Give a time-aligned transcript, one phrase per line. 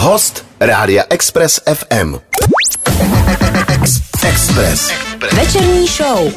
[0.00, 2.16] Host Rádia Express FM.
[4.24, 4.90] Express.
[5.36, 6.32] Večerní show.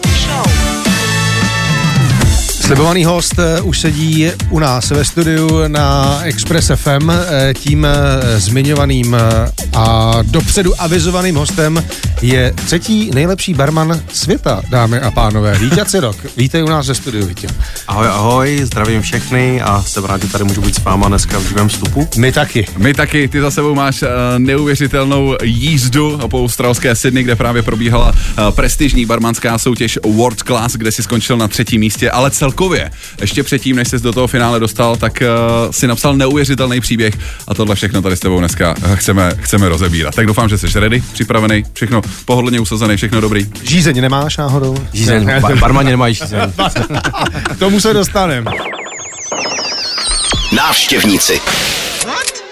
[2.63, 7.09] Slibovaný host eh, už sedí u nás ve studiu na Express FM.
[7.09, 9.17] eh, Tím eh, zmiňovaným
[9.73, 11.83] a dopředu avizovaným hostem
[12.21, 15.57] je třetí nejlepší barman světa, dámy a pánové.
[15.59, 16.15] Vítě Cirok.
[16.37, 17.47] Vítej u nás ve studiu, Vítě.
[17.87, 21.47] Ahoj, ahoj, zdravím všechny a jsem rád, že tady můžu být s váma dneska v
[21.47, 22.07] živém vstupu.
[22.17, 22.67] My taky.
[22.77, 24.03] My taky, ty za sebou máš
[24.37, 28.13] neuvěřitelnou jízdu po australské Sydney, kde právě probíhala
[28.51, 32.52] prestižní barmanská soutěž World Class, kde si skončil na třetím místě, ale celkově,
[33.21, 35.23] ještě předtím, než jsi do toho finále dostal, tak
[35.65, 37.13] uh, si napsal neuvěřitelný příběh
[37.47, 40.15] a tohle všechno tady s tebou dneska uh, chceme, chceme rozebírat.
[40.15, 43.47] Tak doufám, že jsi ready, připravený, všechno pohodlně usazený, všechno dobrý.
[43.63, 44.77] Žízeň nemáš náhodou?
[44.93, 46.39] Žízeň, ba- barmani nemají žízeň.
[47.55, 48.51] K tomu se dostaneme.
[50.55, 51.41] Návštěvníci.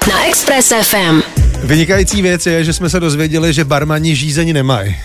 [0.09, 1.21] Na Express FM.
[1.63, 4.95] Vynikající věc je, že jsme se dozvěděli, že barmani žízení nemají.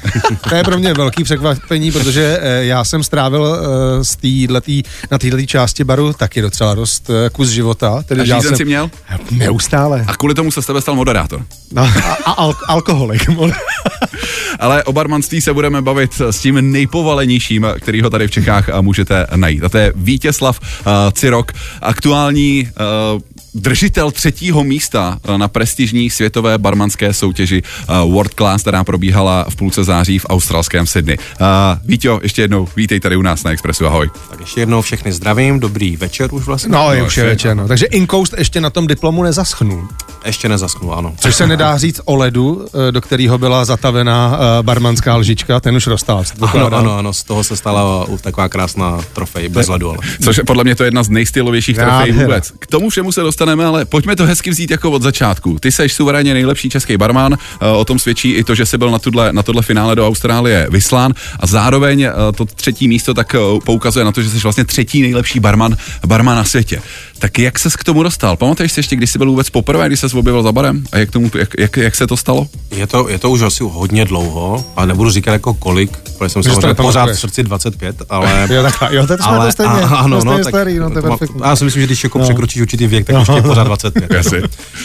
[0.49, 5.19] to je pro mě velký překvapení, protože eh, já jsem strávil eh, z týhletý, na
[5.19, 8.03] této části baru taky docela dost eh, kus života.
[8.07, 8.91] Tedy A žízen jsem jsi měl?
[9.31, 10.05] Neustále.
[10.09, 11.47] A kvůli tomu se z tebe stal moderátor.
[11.73, 13.31] No, a, a al- alkoholik.
[14.59, 19.65] Ale o barmanství se budeme bavit s tím nejpovalenějším, kterýho tady v Čechách můžete najít.
[19.65, 21.53] A to je Vítězslav uh, Cirok,
[21.83, 22.69] aktuální
[23.15, 23.21] uh,
[23.61, 29.57] držitel třetího místa eh, na prestižní světové barmanské soutěži uh, World Class, která probíhala v
[29.57, 31.19] půlce září v australském Sydney.
[31.41, 31.47] Uh,
[31.85, 34.11] Víťo, ještě jednou vítej tady u nás na Expressu, ahoj.
[34.31, 36.73] Tak ještě jednou všechny zdravím, dobrý večer už vlastně.
[36.73, 37.31] No, je No, už je ještě.
[37.31, 37.69] večer, no.
[37.69, 39.89] Takže Incoast ještě na tom diplomu nezaschnul.
[40.25, 41.15] Ještě nezasknul, ano.
[41.19, 45.77] Což se nedá říct o ledu, eh, do kterého byla zatavená eh, barmanská lžička, ten
[45.77, 46.25] už roztál.
[46.41, 49.99] Ano, ano, ano, z toho se stala taková krásná trofej, bez ledu, ale.
[50.25, 52.53] Což je podle mě to jedna z nejstylovějších trofejí vůbec.
[52.59, 55.59] K tomu všemu se dostaneme, ale pojďme to hezky vzít jako od začátku.
[55.61, 58.91] Ty seš suverénně nejlepší český barman, eh, o tom svědčí i to, že jsi byl
[58.91, 63.35] na tohle, na tohle finále do Austrálie vyslán a zároveň eh, to třetí místo tak
[63.35, 65.77] eh, poukazuje na to, že jsi vlastně třetí nejlepší barman,
[66.07, 66.83] barman na světě.
[67.19, 68.37] Tak jak ses k tomu dostal?
[68.37, 70.85] Pamatuješ si ještě, když jsi byl vůbec poprvé, když se objevil za barem?
[70.93, 72.47] A jak, tomu, jak, jak, jak se to stalo?
[72.71, 76.43] Je to, je to už asi hodně dlouho, ale nebudu říkat jako kolik, protože jsem
[76.43, 78.49] samozřejmě pořád v srdci 25, ale...
[78.55, 80.99] Jo, takhle, jo, to jsme to stejně, a- ano, to no, tak starý, no, to
[80.99, 81.41] je má- perfektní.
[81.45, 82.25] Já si myslím, že když jako No.
[82.25, 84.11] překročíš určitý věk, tak už je pořád 25.
[84.15, 84.43] Jasně.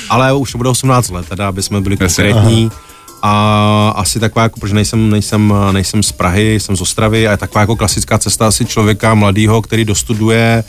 [0.10, 2.72] Ale už to bude 18 let, teda, aby jsme byli konkrétní.
[3.24, 7.38] A asi taková, jako, protože nejsem, nejsem, nejsem z Prahy, jsem z Ostravy a je
[7.38, 10.64] taková jako klasická cesta asi člověka mladého, který dostuduje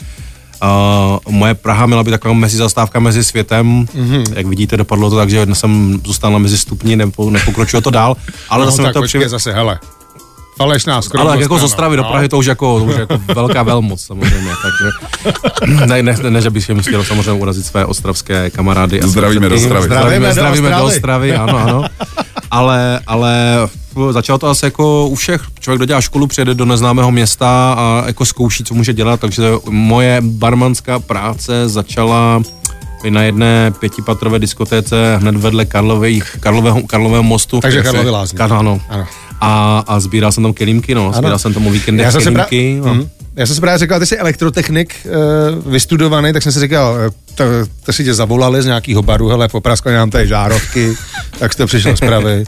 [0.62, 4.24] Uh, moje Praha měla být taková mezizastávka mezi světem, mm-hmm.
[4.36, 8.16] jak vidíte, dopadlo to tak, že jsem zůstal na mezi stupni, nepo, nepokročilo to dál,
[8.48, 9.78] ale no, zase tak to přijde, zase, hele.
[10.56, 11.32] Falešná skromnost.
[11.32, 11.62] ale jako z.
[11.62, 12.10] Ostravy do No.
[12.10, 14.90] Prahy to už jako, to už jako velká velmoc samozřejmě, takže
[15.86, 19.00] ne, ne, ne, že bych si chtěl samozřejmě urazit své ostravské kamarády.
[19.02, 19.54] a Zdravíme do.
[19.56, 19.84] Ostravy.
[19.84, 21.34] Zdravíme Zdravíme, do zdravíme do Ostravy.
[21.36, 21.84] Ano, ano.
[22.50, 23.34] Ale, ale
[24.10, 25.42] začalo to asi jako u všech.
[25.60, 30.18] Člověk dodělá školu, přijede do neznámého města a jako zkouší, co může dělat, takže moje
[30.20, 32.42] barmanská práce začala
[33.10, 37.60] na jedné pětipatrové diskotéce hned vedle Karlových, Karlového, Karlového mostu.
[37.60, 37.82] Takže.
[37.82, 38.36] Karlovy lázně.
[38.36, 38.80] Kar, ano.
[38.88, 39.06] Ano.
[39.44, 41.12] A, a sbíral jsem tam kelímky, no.
[41.12, 41.52] Sbíral jsem
[41.98, 42.88] Já jsem si pra- kelímky.
[42.88, 42.94] no.
[42.94, 43.08] Mhm.
[43.36, 44.94] Já jsem si právě říkal, ty jsi elektrotechnik
[45.64, 47.44] uh, vystudovaný, tak jsem si říkal, eh, to,
[47.84, 50.94] to si tě zavolali z nějakého baru, hele, popraskali nám tady žárovky,
[51.38, 52.44] tak jste přišel z Pravy.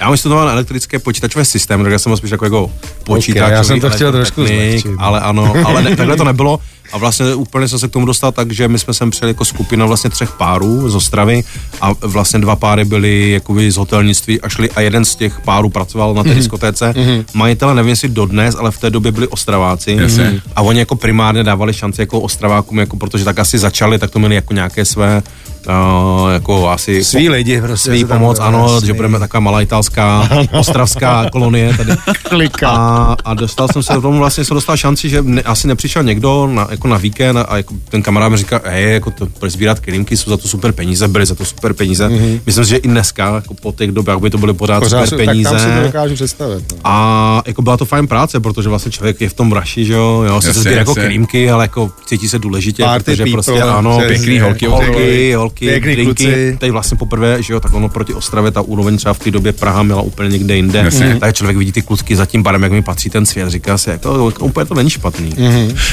[0.00, 2.70] Já mám studoval elektrické počítačové systémy, takže jsem spíš jako, jako
[3.04, 3.50] počítač.
[3.52, 4.90] já jsem to chtěl trošku zlehčit.
[4.98, 6.60] Ale ano, ale ne, takhle to nebylo.
[6.92, 9.44] A vlastně úplně jsem se k tomu dostal tak, že my jsme sem přijeli jako
[9.44, 11.44] skupina vlastně třech párů z Ostravy
[11.80, 15.68] a vlastně dva páry byli jakoby z hotelnictví a šli a jeden z těch párů
[15.68, 16.92] pracoval na té diskotéce.
[16.92, 17.24] Mm-hmm.
[17.34, 19.96] Majitele nevím jestli dodnes, ale v té době byli Ostraváci.
[19.96, 20.40] Mhm.
[20.56, 24.18] A oni jako primárně dávali šanci jako Ostravákům, jako protože tak asi začali, tak to
[24.18, 25.22] měli jako nějaké své
[25.66, 27.90] uh, jako asi Svý lidi prostě.
[27.90, 28.86] svý tam- pomoc, ano, jasný.
[28.86, 31.92] že budeme taková malá italská, ostravská kolonie tady.
[32.22, 32.68] Klika.
[32.70, 36.02] A, a dostal jsem se do tomu, vlastně jsem dostal šanci, že ne, asi nepřišel
[36.02, 39.52] někdo na, jako na víkend a jako ten kamarád mi říká, hej, jako to budeš
[39.52, 42.08] sbírat kelímky, jsou za to super peníze, byly za to super peníze.
[42.08, 42.40] Mm-hmm.
[42.46, 45.18] Myslím si, že i dneska, jako po těch dobách by to byly pořád, Pořád, super
[45.18, 45.50] tak peníze.
[45.50, 46.64] tam si to dokážu představit.
[46.72, 46.78] No.
[46.84, 50.24] A jako byla to fajn práce, protože vlastně člověk je v tom raši, že jo,
[50.28, 53.98] jo, se sbírá jako krýmky, ale jako cítí se důležitě, Party protože people, prostě ano.
[54.06, 56.56] Pěkný holky, holky, holky, Pěkný drinky, kluci.
[56.60, 59.52] tady vlastně poprvé, že jo, tak ono proti Ostravě ta úroveň třeba v té době
[59.52, 61.16] Praha měla úplně někde jinde, Jasně.
[61.20, 63.90] tak člověk vidí ty klutky za tím barem, jak mi patří ten svět, říká si,
[63.90, 65.34] jako, úplně to není špatný.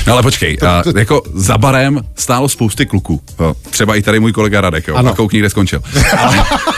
[0.07, 3.21] No ale počkej, a, jako za barem stálo spousty kluků.
[3.39, 3.55] Jo.
[3.69, 4.95] Třeba i tady můj kolega Radek, jo.
[4.95, 5.11] Ano.
[5.11, 5.81] A koukni, kde skončil.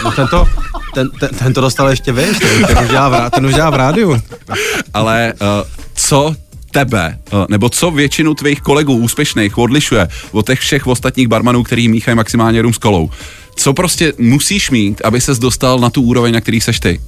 [0.04, 0.48] No tento,
[0.94, 3.70] ten, ten, ten, to dostal ještě víš, ten, ten, už dělá v, ten už dělá
[3.70, 4.22] v rádiu.
[4.94, 5.48] Ale uh,
[5.96, 6.36] co
[6.74, 11.88] tebe, uh, nebo co většinu tvých kolegů úspěšných odlišuje od těch všech ostatních barmanů, který
[11.88, 13.10] míchají maximálně rum s kolou?
[13.56, 17.02] Co prostě musíš mít, aby ses dostal na tu úroveň, na který seš ty?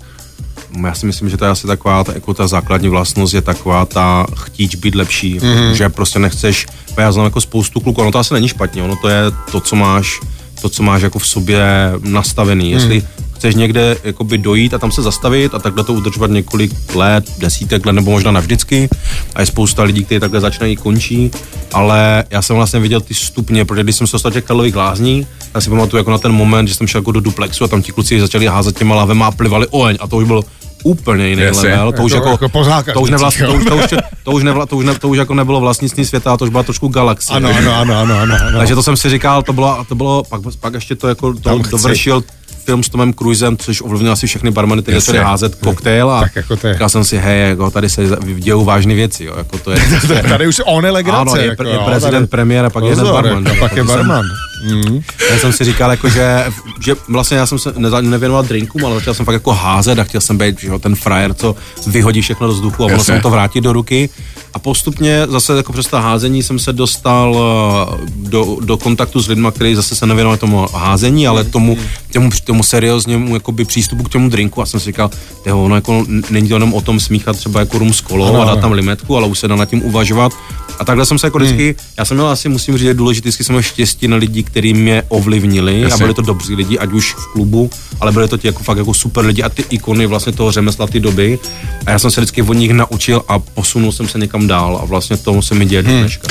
[0.85, 3.85] Já si myslím, že to je asi taková, ta, jako ta základní vlastnost je taková
[3.85, 5.71] ta chtíč být lepší, mm-hmm.
[5.71, 6.67] že prostě nechceš,
[6.97, 9.21] já znám jako spoustu kluků, ono to asi není špatně, ono to je
[9.51, 10.19] to, co máš,
[10.61, 11.63] to, co máš jako v sobě
[12.03, 12.73] nastavený, mm.
[12.73, 13.03] jestli
[13.35, 17.85] chceš někde jakoby dojít a tam se zastavit a takhle to udržovat několik let, desítek
[17.85, 18.89] let nebo možná navždycky
[19.35, 21.31] a je spousta lidí, kteří takhle začínají končí,
[21.73, 25.27] ale já jsem vlastně viděl ty stupně, protože když jsem se dostal těch kalových lázní,
[25.53, 27.81] já si pamatuju jako na ten moment, že jsem šel jako do duplexu a tam
[27.81, 30.43] ti kluci začali házet těma lavema a plivali oheň a to už bylo
[30.83, 31.69] úplně jiný Jasně.
[31.69, 34.31] level, to už Jako- jako, jako to už, nevlast, zákaznicích, to, už, to, už, to,
[34.31, 36.87] už nevla, to, už ne, to už jako nebylo vlastnictví světa, to už byla trošku
[36.87, 37.35] galaxie.
[37.37, 38.57] Ano, ano, ano, ano, ano, ano.
[38.57, 41.57] Takže to jsem si říkal, to bylo, to bylo pak, pak ještě to jako to
[41.69, 42.23] dovršil
[42.65, 44.93] film s Tomem Cruisem, což ovlivnil asi všechny barmany, Jasně.
[45.01, 46.73] začali házet koktejl a Tak jako to je.
[46.73, 48.01] říkal jsem si, hej, jako tady se
[48.35, 49.77] dějou vážné věci, jo, jako to je,
[50.29, 51.21] Tady už on je legrace.
[51.21, 53.43] ano, je, jako, je jo, prezident, tady- premiér a pak je jeden barman.
[53.45, 54.25] jako, jo, pak je to jsem- barman.
[54.65, 54.99] Mm.
[55.31, 56.45] já jsem si říkal, jako, že,
[56.85, 60.03] že vlastně já jsem se neza- nevěnoval drinkům, ale začal jsem fakt jako házet a
[60.03, 61.55] chtěl jsem být že jo, ten frajer, co
[61.87, 63.05] vyhodí všechno do vzduchu a ono Jasně.
[63.05, 64.09] jsem to vrátit do ruky.
[64.53, 69.27] A postupně zase jako přes to házení jsem se dostal eh, do, do kontaktu s
[69.27, 71.77] lidmi, kteří zase se nevěnovali tomu házení, ale tomu,
[72.13, 74.61] tomu, tomu serióznímu jakoby přístupu k tomu drinku.
[74.61, 75.09] A jsem si říkal,
[75.43, 78.41] tyjo, ono jako není to jenom o tom smíchat třeba jako rum s kolou Ano,
[78.41, 80.31] a dát tam limetku, ale už se dá nad tím uvažovat.
[80.79, 83.53] A takhle jsem se jako vždycky, já jsem měl asi, musím říct, že důležitý, jsem
[83.53, 85.93] měl štěstí na lidi, kteří mě ovlivnili Jasně.
[85.93, 87.69] a byli to dobří lidi, ať už v klubu,
[87.99, 90.87] ale byli to ti jako fakt jako super lidi a ty ikony vlastně toho řemesla
[90.87, 91.39] ty doby.
[91.85, 94.85] A já jsem se vždycky od nich naučil a posunul jsem se někam dál a
[94.85, 96.27] vlastně tomu se mi děje do dneška.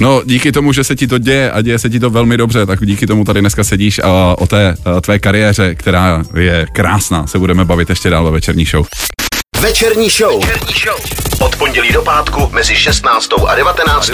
[0.00, 2.66] No, díky tomu, že se ti to děje a děje se ti to velmi dobře,
[2.66, 7.38] tak díky tomu tady dneska sedíš a o té tvé kariéře, která je krásná, se
[7.38, 8.86] budeme bavit ještě dál ve večerní show.
[9.60, 10.44] Večerní show.
[11.40, 13.28] Od pondělí do pátku mezi 16.
[13.46, 14.10] a 19.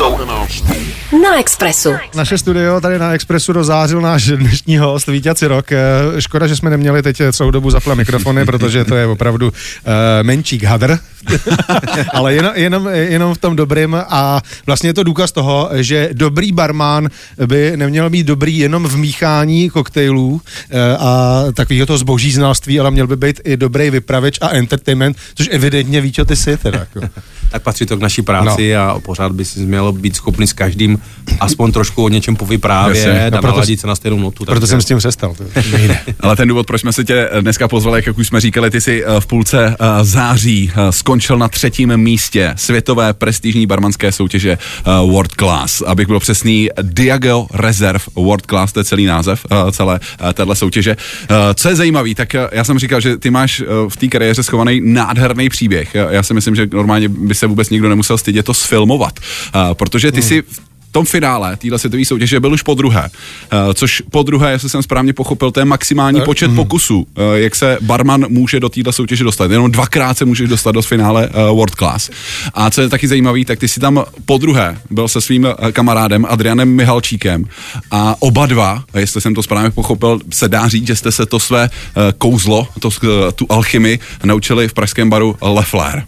[1.22, 1.90] Na Expressu.
[2.14, 5.72] Naše studio tady na Expressu dozářil náš dnešní host Vítě Cirok.
[5.72, 5.78] Eh,
[6.18, 9.52] Škoda, že jsme neměli teď celou dobu zaplé mikrofony, protože to je opravdu uh,
[10.22, 10.98] menšík hadr.
[12.12, 16.52] Ale jenom, jenom, jenom v tom dobrým a vlastně je to důkaz toho, že dobrý
[16.52, 17.08] barman
[17.46, 22.90] by neměl být dobrý jenom v míchání koktejlů eh, a takového to zboží znalství, ale
[22.90, 26.78] měl by být i dobrý vypravěč a entertainment, což evidentně Víťo, ty jsi teda.
[26.78, 27.00] Jako.
[27.50, 28.80] Tak patří to k naší práci no.
[28.80, 30.98] a pořád by si měl být schopný s každým
[31.40, 34.44] aspoň trošku o něčem povyprávět a No, proto- naladit se na stejnou notu.
[34.44, 35.34] Proto takže- jsem s tím přestal.
[36.20, 39.04] Ale ten důvod, proč jsme se tě dneska pozvali, jak už jsme říkali, ty jsi
[39.06, 44.82] eh, v půlce eh, září eh, skončil na třetím místě světové prestižní barmanské soutěže eh,
[44.84, 45.82] World Class.
[45.86, 50.00] Abych byl přesný, Diageo Reserve World Class, to je celý název eh, celé
[50.30, 50.96] eh, téhle soutěže.
[51.30, 54.08] Eh, Co je zajímavý, tak eh, já jsem říkal, že ty máš eh, v té
[54.08, 55.94] kariéře schovaný nádherný příběh.
[55.94, 59.20] Já- si myslím, že normálně by se vůbec nikdo nemusel stydět to sfilmovat,
[59.74, 64.02] protože ty si v tom finále téhle světové soutěže byl už po druhé, eh, což
[64.10, 68.24] po druhé, jestli jsem správně pochopil, to je maximální počet pokusů, eh, jak se barman
[68.28, 69.50] může do téhle soutěže dostat.
[69.50, 72.10] Jenom dvakrát se můžeš dostat do finále eh, World Class.
[72.54, 76.26] A co je taky zajímavé, tak ty si tam po druhé byl se svým kamarádem
[76.28, 77.44] Adrianem Mihalčíkem
[77.90, 81.40] a oba dva, jestli jsem to správně pochopil, se dá říct, že jste se to
[81.40, 81.70] své
[82.18, 82.90] kouzlo, to,
[83.34, 86.02] tu alchymii naučili v pražském baru Le Flair.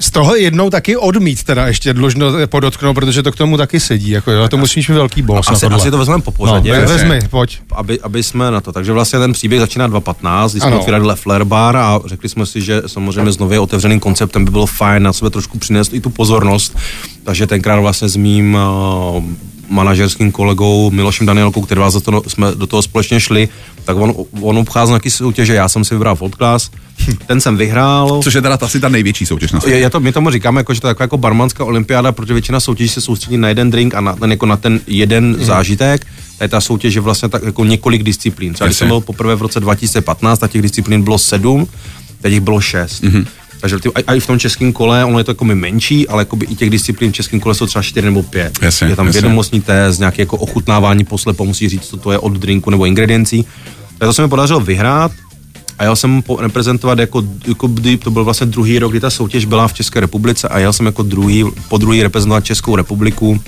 [0.00, 4.10] Z toho jednou taky odmít, teda ještě dlužno podotknout, protože to k tomu taky sedí.
[4.10, 5.48] Jako, jo, to musíš mít velký boss.
[5.48, 6.70] Asi, na asi to vezmeme po no, pořadě.
[6.70, 6.86] jasně.
[6.86, 7.58] vezmi, pojď.
[7.72, 8.72] aby, aby jsme na to.
[8.72, 12.46] Takže vlastně ten příběh začíná 2.15, kdy jsme otvírali Le Flair bar a řekli jsme
[12.46, 16.00] si, že samozřejmě s nově otevřeným konceptem by bylo fajn na sebe trošku přinést i
[16.00, 16.78] tu pozornost.
[17.24, 18.54] Takže tenkrát vlastně s mým
[19.16, 19.24] uh,
[19.70, 23.48] manažerským kolegou Milošem Danielkou, který vás za to, jsme do toho společně šli,
[23.84, 26.70] tak on, on obcházel nějaký soutěže, já jsem si vybral World Class,
[27.26, 28.20] ten jsem vyhrál.
[28.22, 29.76] Což je teda asi ta největší soutěž na světě.
[29.76, 32.32] Je, je to, my tomu říkáme, jako, že to je taková jako barmanská olympiáda, protože
[32.34, 35.38] většina soutěží se soustředí na jeden drink a na ten, jako na ten jeden Mhm.
[35.38, 35.44] mm.
[35.44, 36.06] zážitek.
[36.38, 38.54] Tady ta soutěž je vlastně tak jako několik disciplín.
[38.54, 41.66] Třeba když jsem byl poprvé v roce 2015, tak těch disciplín bylo sedm,
[42.20, 43.02] teď jich bylo šest.
[43.02, 43.26] Mhm.
[43.60, 46.22] Takže ty, a, a i v tom českém kole, ono je to jako menší, ale
[46.22, 48.58] jako i těch disciplín v českém kole jsou třeba čtyři nebo pět.
[48.62, 49.20] Jasně, je tam jasně.
[49.20, 53.44] vědomostní test, nějaké jako ochutnávání poslepo, musí říct, co to je od drinku nebo ingrediencí.
[53.98, 55.12] Tak to se mi podařilo vyhrát.
[55.78, 59.10] A jel jsem po, reprezentovat jako, jako kdy, to byl vlastně druhý rok, kdy ta
[59.10, 63.40] soutěž byla v České republice a jel jsem jako druhý, po druhý reprezentovat Českou republiku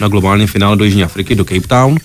[0.00, 1.98] na globální finále do Jižní Afriky, do Cape Town.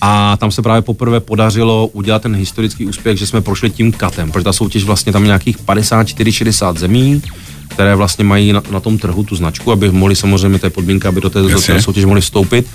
[0.00, 4.32] A tam se právě poprvé podařilo udělat ten historický úspěch, že jsme prošli tím katem,
[4.32, 7.22] protože ta soutěž vlastně tam je nějakých 54-60 zemí,
[7.68, 11.08] které vlastně mají na, na tom trhu tu značku, aby mohli samozřejmě, to je podmínka,
[11.08, 12.66] aby do té, do té soutěže mohli vstoupit.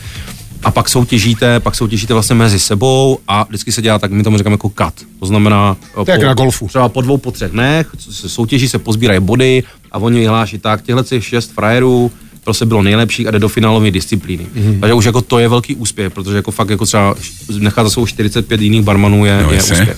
[0.64, 4.38] A pak soutěžíte, pak soutěžíte vlastně mezi sebou a vždycky se dělá tak, my tomu
[4.38, 5.08] říkáme jako cut.
[5.20, 5.78] To znamená...
[5.94, 6.68] To je jak na golfu.
[6.68, 10.82] Třeba po dvou, po třech dnech se soutěží, se pozbírají body a oni vyhláší tak,
[10.82, 12.12] těhle těch šest frajerů
[12.44, 14.46] prostě bylo nejlepší a jde do finálové disciplíny.
[14.56, 14.80] Mm-hmm.
[14.80, 17.16] Takže už jako to je velký úspěch, protože jako fakt jako třeba
[17.60, 19.98] nechat za sebou 45 jiných barmanů je, No, je úspěch.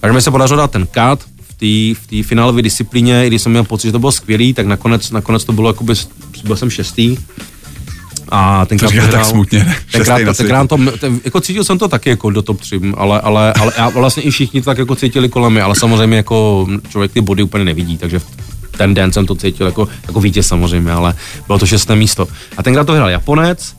[0.00, 3.52] Takže mi se podařilo dát ten cut v té v finálové disciplíně, i když jsem
[3.52, 5.94] měl pocit, že to bylo skvělý, tak nakonec, nakonec to bylo jakoby,
[6.44, 7.16] byl jsem šestý.
[8.28, 9.76] A tenkrát říká tak smutně, ne?
[9.92, 13.20] Tenkrát, na tenkrát to, ten, jako cítil jsem to taky jako do top 3, ale,
[13.20, 16.68] ale, ale a vlastně i všichni to tak jako cítili kolem mě, ale samozřejmě jako
[16.88, 18.47] člověk ty body úplně nevidí, takže v
[18.78, 21.14] ten den jsem to cítil jako, jako vítěz samozřejmě, ale
[21.46, 22.28] bylo to šesté místo.
[22.56, 23.74] A tenkrát to vyhrál Japonec,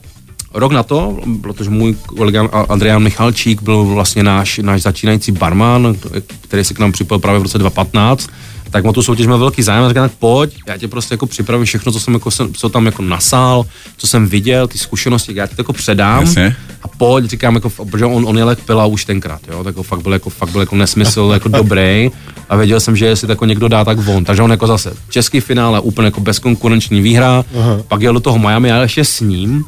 [0.54, 5.94] Rok na to, protože můj kolega Adrián Michalčík byl vlastně náš, náš začínající barman,
[6.40, 8.30] který se k nám připojil právě v roce 2015,
[8.70, 11.26] tak o tu soutěž měl velký zájem a říkal, tak pojď, já tě prostě jako
[11.26, 13.66] připravím všechno, co jsem, jako, co tam jako nasál,
[13.96, 16.56] co jsem viděl, ty zkušenosti, já ti to jako předám Jasně.
[16.82, 20.00] A pojď, říkám, jako, protože on, on je jak pila už tenkrát, jo, tak fakt
[20.02, 22.10] byl jako, fakt byl jako nesmysl, jako dobrý
[22.48, 24.92] a věděl jsem, že jestli to jako někdo dá, tak on, takže on jako zase
[25.08, 27.82] český finále, úplně jako bezkonkurenční výhra, Aha.
[27.88, 29.64] pak jel do toho Miami, ale ještě s ním,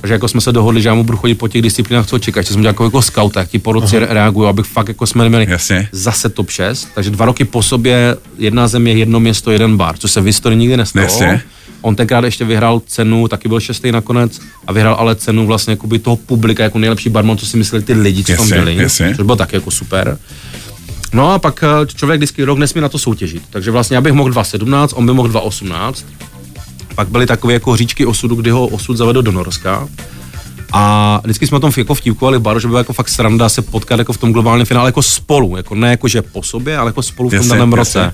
[0.00, 2.40] takže jako jsme se dohodli, že já mu budu chodit po těch disciplínách, co čeká.
[2.40, 5.28] Ještě jsem dělal jako, jako scout, jak ti po roce reaguju, abych fakt jako jsme
[5.28, 5.88] měli Jasně.
[5.92, 6.88] zase top 6.
[6.94, 10.58] Takže dva roky po sobě, jedna země, jedno město, jeden bar, což se v historii
[10.58, 11.04] nikdy nestalo.
[11.04, 11.42] Jasně.
[11.82, 15.98] On tenkrát ještě vyhrál cenu, taky byl šestý nakonec, a vyhrál ale cenu vlastně jakoby
[15.98, 18.76] toho publika, jako nejlepší barman, co si mysleli ty lidi, co tam byli.
[18.76, 19.14] jasně.
[19.16, 20.18] Což bylo taky jako super.
[21.12, 23.42] No a pak eh, člověk vždycky rok nesmí na to soutěžit.
[23.50, 26.04] Takže vlastně já bych mohl 2.17, on by mohl 2.18.
[26.94, 29.88] Pak byly takové jako říčky osudu, kdy ho osud zavedl do Norska.
[30.72, 33.62] A vždycky jsme o tom jako vtipkovali v baru, že bylo jako fakt sranda se
[33.62, 36.88] potkat jako v tom globálním finále jako spolu, jako ne jako že po sobě, ale
[36.88, 38.12] jako spolu v tom Jasně, daném jasně.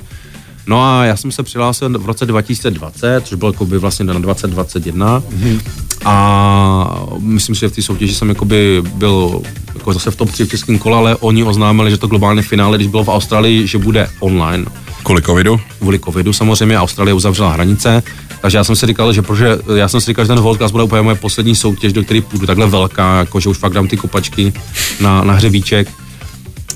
[0.69, 4.19] No a já jsem se přihlásil v roce 2020, což bylo jako by vlastně na
[4.19, 5.21] 2021.
[5.21, 5.61] Mm-hmm.
[6.05, 9.43] A myslím si, že v té soutěži jsem jakoby byl
[9.75, 12.77] jako zase v top 3 v českém kole, ale oni oznámili, že to globální finále,
[12.77, 14.65] když bylo v Austrálii, že bude online
[15.03, 15.61] Kvůli covidu?
[15.79, 18.03] kvůli covidu samozřejmě, Austrálie uzavřela hranice,
[18.41, 20.73] takže já jsem si říkal, že protože já jsem si říkal, že ten World Class
[20.73, 23.89] bude úplně moje poslední soutěž, do které půjdu takhle velká, jako že už fakt dám
[23.89, 24.53] ty kopačky
[25.01, 25.89] na, na hřebíček.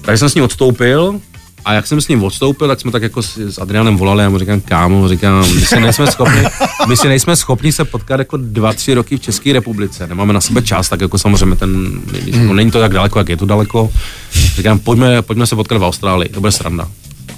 [0.03, 1.21] Takže jsem s ním odstoupil
[1.65, 4.39] a jak jsem s ním odstoupil, tak jsme tak jako s, Adrianem volali a mu
[4.39, 6.43] říkám, kámo, říkám, my si nejsme schopni,
[6.89, 10.41] my si nejsme schopni se potkat jako dva, tři roky v České republice, nemáme na
[10.41, 12.01] sebe čas, tak jako samozřejmě ten,
[12.47, 13.91] no, není to tak daleko, jak je to daleko.
[14.33, 16.89] Říkám, pojďme, pojďme se potkat v Austrálii, to bude sranda.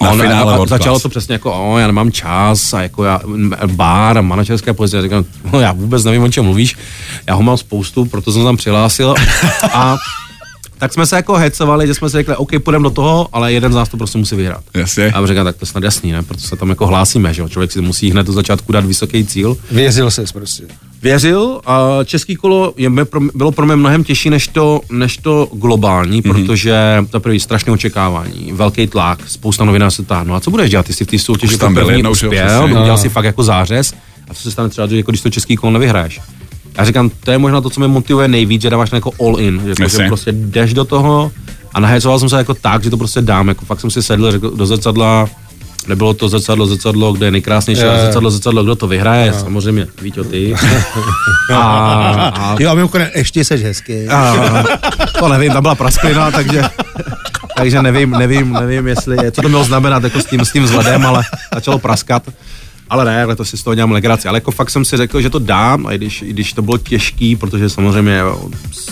[0.03, 2.83] Na A on- finále a, a začalo to přesně jako, o, já nemám čas a
[2.83, 3.21] jako já,
[3.67, 5.03] bar a manažerské pozice.
[5.03, 6.77] Říkám, no já vůbec nevím, o čem mluvíš.
[7.27, 9.15] Já ho mám spoustu, proto jsem se tam přihlásil.
[9.73, 9.97] A
[10.85, 13.73] tak jsme se jako hecovali, že jsme si řekli, OK, půjdeme do toho, ale jeden
[13.73, 14.65] z nás to prostě musí vyhrát.
[14.75, 15.13] Jasně.
[15.13, 16.23] A já říkám, tak to je snad jasný, ne?
[16.23, 17.49] Proto se tam jako hlásíme, že jo?
[17.49, 19.57] Člověk si musí hned do začátku dát vysoký cíl.
[19.71, 20.63] Věřil ses prostě.
[21.03, 22.91] Věřil a český kolo je,
[23.35, 26.33] bylo pro mě mnohem těžší než to, než to globální, mm-hmm.
[26.33, 30.71] protože to první strašné očekávání, velký tlak, spousta novinářů se ptá, no a co budeš
[30.71, 32.65] dělat, ty jsi v té soutěži tam byl uspěl, přesně.
[32.65, 32.99] udělal No.
[32.99, 33.95] si fakt jako zářez
[34.29, 36.21] a co se stane třeba, že jako když to český kolo nevyhraješ.
[36.79, 39.41] Já říkám, to je možná to, co mě motivuje nejvíc, že dáváš na jako all
[39.41, 40.05] in, že, jako, Jasně.
[40.05, 41.33] že prostě jdeš do toho
[41.75, 44.33] a nahecoval jsem se jako tak, že to prostě dám, jako fakt jsem si sedl
[44.33, 45.29] řekl, do zrcadla,
[45.89, 47.93] nebylo to zrcadlo, zrcadlo, kde je nejkrásnější, jo.
[48.05, 50.55] zrcadlo, zrcadlo, kdo to vyhraje, samozřejmě, víš o ty.
[51.53, 54.09] A, a, Jo, a mimochodem, ještě seš hezký.
[54.09, 54.65] a,
[55.19, 56.63] to nevím, tam byla prasklina, takže,
[57.57, 61.07] takže nevím, nevím, nevím, jestli, co to mělo znamenat jako s tím, s tím vzhledem,
[61.07, 61.23] ale
[61.55, 62.23] začalo praskat.
[62.91, 64.29] Ale ne, ale to si z toho dělám legraci.
[64.29, 66.63] Ale jako fakt jsem si řekl, že to dám, a i když, i když to
[66.63, 68.49] bylo těžký, protože samozřejmě jo,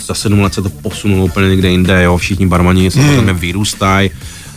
[0.07, 4.11] za sedm let se to posunulo úplně někde jinde, jo, všichni barmani samozřejmě vyrůstají.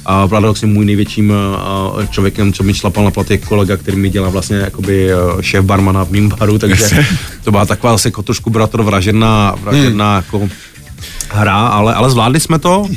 [0.06, 1.34] A paradoxně můj největším
[2.10, 5.65] člověkem, co mi šlapal na plat, je kolega, který mi dělá vlastně jakoby uh, šéf
[5.65, 7.06] barmana v mým baru, takže
[7.44, 10.50] to byla taková zase jako trošku bratr vražedná, vražedná jako
[11.30, 12.88] hra, ale, ale zvládli jsme to.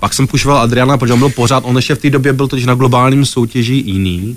[0.00, 2.66] Pak jsem pušoval Adriana, protože on byl pořád, on ještě v té době byl totiž
[2.66, 4.36] na globálním soutěži jiný.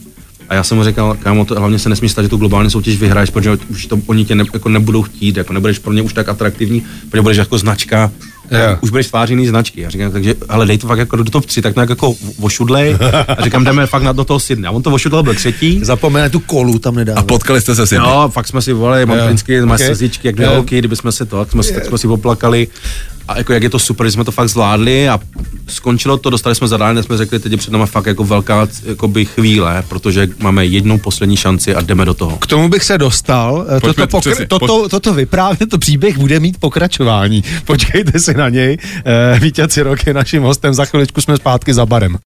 [0.50, 2.98] A já jsem mu říkal, kámo, to hlavně se nesmí stát, že tu globální soutěž
[3.00, 6.14] vyhraješ, protože už to oni tě ne, jako nebudou chtít, jako nebudeš pro ně už
[6.14, 8.12] tak atraktivní, protože budeš jako značka,
[8.52, 8.78] Jo.
[8.82, 9.82] už budeš tváří jiný značky.
[9.82, 12.98] Já říkám, takže, ale dej to fakt jako do top 3, tak to jako vošudlej.
[13.38, 14.68] A říkám, jdeme fakt na do toho Sydney.
[14.68, 15.80] A on to vošudlel, byl třetí.
[15.84, 17.20] Zapomene tu kolu tam nedávno.
[17.22, 19.26] A potkali jste se s Jo, fakt jsme si volali, mám Jo.
[19.26, 19.88] vždycky, máš Ok.
[19.88, 20.54] slzičky, jak dvě Jo.
[20.54, 22.68] holky, kdyby jsme se to, tak jsme, si- tak jsme si poplakali.
[23.28, 25.20] A jako jak je to super, že jsme to fakt zvládli a
[25.68, 29.26] skončilo to, dostali jsme zadání, jsme řekli, teď je před námi fakt jako velká jakoby
[29.26, 32.38] chvíle, protože máme jednou poslední šanci a jdeme do toho.
[32.38, 33.66] K tomu bych se dostal.
[33.78, 37.44] Eh, Pojďme, Toto, přesně, pokr- toto, toto vyprávět, to příběh bude mít pokračování.
[37.66, 38.78] Počkejte si na něj.
[39.06, 40.74] Eh, Vítě Cirok je naším hostem.
[40.74, 42.18] Za chviličku jsme zpátky za barem.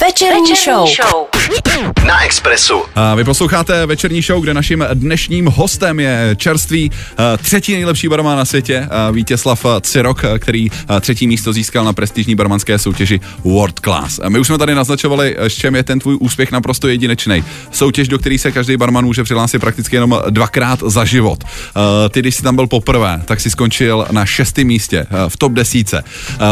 [0.00, 1.39] Večerní show.
[2.06, 2.82] Na Expressu.
[2.94, 8.38] A vy posloucháte večerní show, kde naším dnešním hostem je čerstvý eh, třetí nejlepší barman
[8.38, 13.80] na světě, eh, Vítězslav Cirok, který eh, třetí místo získal na prestižní barmanské soutěži World
[13.80, 14.20] Class.
[14.28, 17.44] My už jsme tady naznačovali, s čem je ten tvůj úspěch naprosto jedinečný.
[17.70, 21.44] Soutěž, do které se každý barman může přihlásit prakticky jenom dvakrát za život.
[22.10, 26.02] Ty, když jsi tam byl poprvé, tak si skončil na šestém místě v top desíce.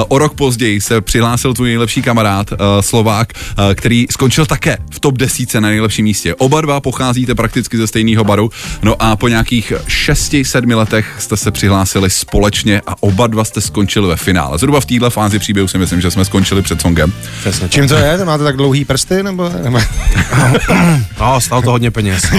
[0.09, 2.51] O rok později se přihlásil tvůj nejlepší kamarád,
[2.81, 3.33] Slovák,
[3.75, 6.35] který skončil také v top desíce na nejlepším místě.
[6.35, 8.51] Oba dva pocházíte prakticky ze stejného baru,
[8.83, 13.61] no a po nějakých šesti, sedmi letech jste se přihlásili společně a oba dva jste
[13.61, 14.59] skončili ve finále.
[14.59, 17.13] Zhruba v téhle fázi příběhu si myslím, že jsme skončili před songem.
[17.41, 17.69] Přesně.
[17.69, 18.25] Čím to je?
[18.25, 19.23] Máte tak dlouhý prsty?
[19.23, 19.53] Nebo...
[21.21, 22.23] No, stalo to hodně peněz.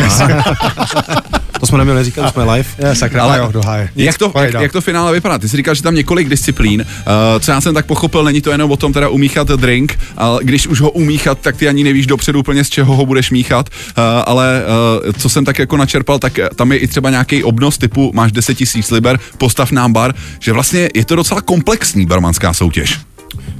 [1.59, 2.69] to jsme neměli říkat, jsme live.
[2.87, 3.89] Je, sakra, ale jo, do háje.
[3.95, 5.37] Jak to, jak, jak to finále vypadá?
[5.37, 6.81] Ty jsi říkal, že tam několik disciplín.
[6.81, 7.05] Uh,
[7.39, 10.67] co já jsem tak pochopil, není to jenom o tom teda umíchat drink, ale když
[10.67, 13.69] už ho umíchat, tak ty ani nevíš dopředu úplně z čeho ho budeš míchat.
[13.69, 14.61] Uh, ale
[15.05, 18.31] uh, co jsem tak jako načerpal, tak tam je i třeba nějaký obnos typu máš
[18.31, 22.99] 10 tisíc liber, postav nám bar, že vlastně je to docela komplexní barmanská soutěž.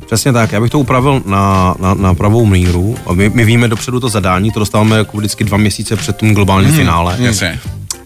[0.06, 2.98] Přesně tak, já bych to upravil na, na, na pravou míru.
[3.13, 6.72] My, my víme dopředu to zadání, to dostáváme jako vždycky dva měsíce před tím globálním
[6.72, 7.15] finále.
[7.20, 7.60] Jasně.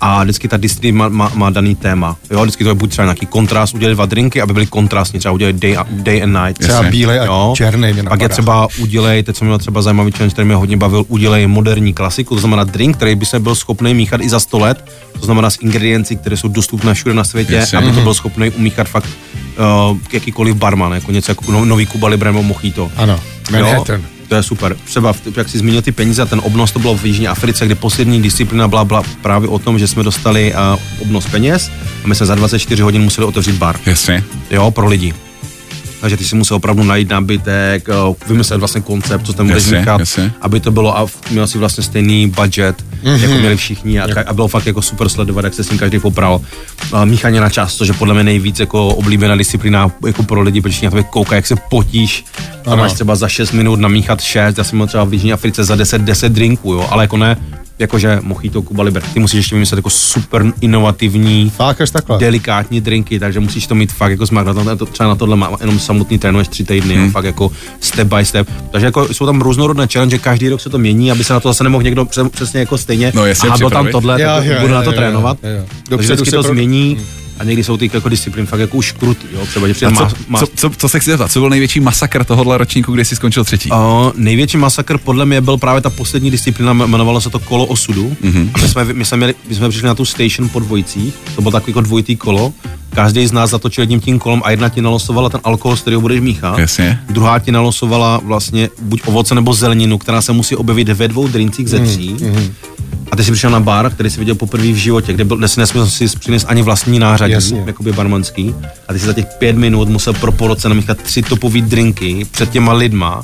[0.05, 2.15] A vždycky ta disciplína má, má, má, daný téma.
[2.31, 5.31] Jo, vždycky to je buď třeba nějaký kontrast, udělat dva drinky, aby byly kontrastní, třeba
[5.31, 6.60] udělat day, a- day and night.
[6.60, 7.53] Třeba bílej a Jo.
[7.57, 10.77] černý mě Pak je třeba udělej, teď jsem měl třeba zajímavý challenge, který mě hodně
[10.77, 14.39] bavil, udělej moderní klasiku, to znamená drink, který by se byl schopný míchat i za
[14.39, 14.86] 100 let,
[15.19, 17.77] to znamená s ingredienci, které jsou dostupné všude na světě, Jasně.
[17.77, 19.10] aby to byl schopný umíchat fakt
[19.89, 22.91] uh, jakýkoliv barman, jako něco jako no, nový Cuba Libre nebo Mojito.
[22.95, 23.19] Ano,
[23.51, 24.00] Manhattan.
[24.00, 24.78] Jo, to je super.
[24.86, 28.22] Třeba, jak jsi zmínil ty peníze, ten obnos to bylo v Jižní Africe, kde poslední
[28.22, 31.72] disciplína byla, byla právě o tom, že jsme dostali uh, obnos peněz
[32.04, 34.24] a my jsme za 24 hodin museli otevřít bar Jasně.
[34.52, 35.13] jo, pro lidi.
[36.03, 37.93] Takže ty si musel opravdu najít nábytek, eh,
[38.27, 39.86] vymyslet vlastně koncept, co tam budeš jasně.
[40.41, 43.22] aby to bylo a měl si vlastně stejný budget, mm-hmm.
[43.22, 46.00] jako měli všichni a, a bylo fakt jako super sledovat, jak se s tím každý
[46.00, 46.41] popral.
[47.05, 50.72] Míchaně na čas, což je podle mě nejvíc jako oblíbená disciplína jako pro lidi, protože
[50.72, 52.25] všichni na tebe koukají, jak se potíš.
[52.65, 55.63] A máš třeba za 6 minut namíchat 6, já jsem měl třeba v Jižní Africe
[55.63, 57.38] za 10, 10 drinků, jo, ale jako ne,
[57.80, 59.03] jakože Mojito, Cuba Libre.
[59.13, 62.18] Ty musíš ještě vymyslet jako super inovativní Fakt až takhle.
[62.20, 64.46] delikátní drinky, takže musíš to mít fakt jako smak.
[64.46, 67.12] Na to, třeba na tohle má jenom samotný trénuješ tři týdny, hmm.
[67.12, 68.50] fakt jako step by step.
[68.72, 71.50] Takže jako jsou tam různorodné challenge, každý rok se to mění, aby se na to
[71.50, 73.12] zase nemohl někdo přes- přesně jako stejně.
[73.16, 75.38] No, jasně, Aha, byl tam tohle, Jo, tak jo, budu jo, na to jo, trénovat.
[75.44, 75.64] jo, jo.
[75.66, 76.98] Takže Dopředu vždycky se to pro- změní
[77.39, 80.39] a někdy jsou ty jako disciplín fakt jako už krutý, jo, třeba, co, má, má,
[80.39, 83.43] co, co, co se chci zeptat, co byl největší masakr tohohle ročníku, kdy jsi skončil
[83.43, 83.69] třetí?
[83.72, 83.77] Uh,
[84.15, 88.15] největší masakr podle mě byl právě ta poslední disciplína, jmenovalo se to kolo osudu.
[88.24, 88.50] Mm-hmm.
[88.53, 91.41] A my jsme, my, jsme měli, my jsme přišli na tu station po dvojicích, to
[91.41, 92.53] bylo takový jako dvojitý kolo.
[92.89, 96.01] Každý z nás zatočil jedním tím kolem a jedna ti nalosovala ten alkohol, z kterého
[96.01, 96.59] budeš míchat.
[96.59, 97.00] Jasně.
[97.09, 101.67] Druhá ti nalosovala vlastně buď ovoce nebo zeleninu, která se musí objevit ve dvou drincích
[101.69, 102.15] ze tří.
[102.15, 102.51] Mm-hmm.
[103.14, 105.48] A ty jsi přišel na bar, který jsi viděl poprvé v životě, kde, byl, kde
[105.48, 107.64] si nesměl si přinést ani vlastní nářadí, Jasně.
[107.66, 108.56] jakoby barmanský.
[108.88, 112.50] A ty si za těch pět minut musel pro poroce namíchat tři topové drinky před
[112.50, 113.24] těma lidma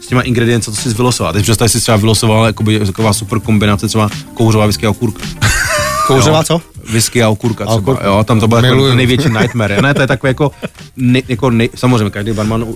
[0.00, 1.30] s těma ingredienci, co jsi vylosoval.
[1.30, 5.22] A teď představ, jsi třeba vylosoval jakoby, taková super kombinace, třeba kouřová whisky a okurka.
[6.06, 6.60] Kouřová co?
[6.92, 8.06] Whisky a okurka třeba, okurka.
[8.06, 9.82] jo, tam to bylo jako největší nightmare.
[9.82, 10.50] Ne, to je takové jako,
[10.96, 12.66] ne, jako nej, samozřejmě každý barman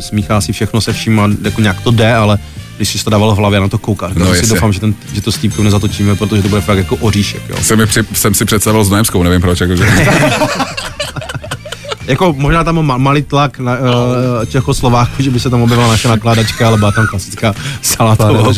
[0.00, 2.38] smíchá si všechno se vším a jako nějak to jde, ale
[2.80, 4.48] když si to dával v hlavě na to koukat, No, si jasně.
[4.48, 7.56] doufám, že, ten, že to s týpkou nezatočíme, protože to bude fakt jako oříšek, jo.
[7.62, 9.60] Jsem, mi při, jsem si představil s Nojemskou, nevím proč.
[9.60, 9.84] Jakože.
[12.06, 16.08] Jako možná tam mal, malý tlak na uh, Čechoslováku, že by se tam objevila naše
[16.08, 18.52] nakládačka, ale byla tam klasická salátová.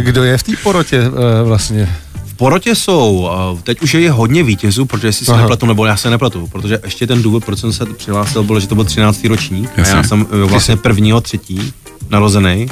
[0.00, 1.96] Kdo je v té porotě eh, vlastně?
[2.24, 5.96] V porotě jsou, uh, teď už je hodně vítězů, protože jestli se nepletu, nebo já
[5.96, 9.24] se nepletu, protože ještě ten důvod, proč jsem se přihlásil, byl, že to byl 13.
[9.24, 10.08] ročník a já Jasně.
[10.08, 11.72] jsem uh, vlastně prvního třetí
[12.10, 12.66] narozený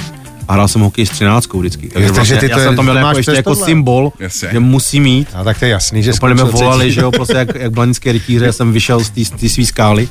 [0.48, 1.88] a hrál jsem hokej s 13 vždycky.
[1.88, 3.66] Takže, takže vlastně, ty to já je- jsem tam měl to jako ještě jako tohle.
[3.66, 4.48] symbol, Jasně.
[4.52, 5.28] že musí mít.
[5.34, 7.72] A tak to je jasný, že Úplně mi skončil volali, že jo, prostě jak, jak
[7.72, 10.08] blanické rytíře, já jsem vyšel z té svý skály.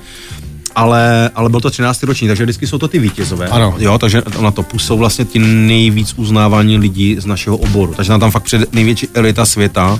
[0.76, 2.04] Ale, ale byl to 13.
[2.04, 3.48] ročník, takže vždycky jsou to ty vítězové.
[3.48, 3.76] Ano.
[3.80, 7.94] Jo, takže na to jsou vlastně ti nejvíc uznávaní lidi z našeho oboru.
[7.94, 10.00] Takže tam, tam fakt před největší elita světa,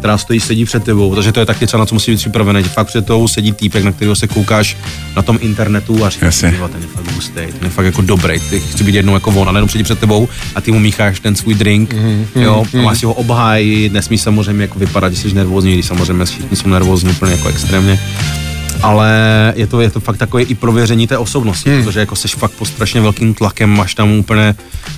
[0.00, 2.62] která stojí, sedí před tebou, takže to je taky třeba na co musí být připravený,
[2.62, 4.76] že fakt před tebou sedí týpek, na kterého se koukáš
[5.16, 6.50] na tom internetu a říkáš, Jasně.
[6.50, 9.30] "Tyjo, ten je fakt hustý, ten je fakt jako dobrý, ty chci být jednou jako
[9.30, 12.24] on a nejenom sedí před tebou a ty mu mícháš ten svůj drink, mm-hmm.
[12.34, 16.24] jo, a máš si ho obhájit, nesmí samozřejmě jako vypadat, že jsi nervózní, když samozřejmě
[16.24, 18.00] všichni jsou nervózní úplně jako extrémně.
[18.82, 19.10] Ale
[19.56, 21.84] je to, je to fakt takové i prověření té osobnosti, hmm.
[21.84, 24.54] protože jako seš fakt pod strašně velkým tlakem, máš tam úplně,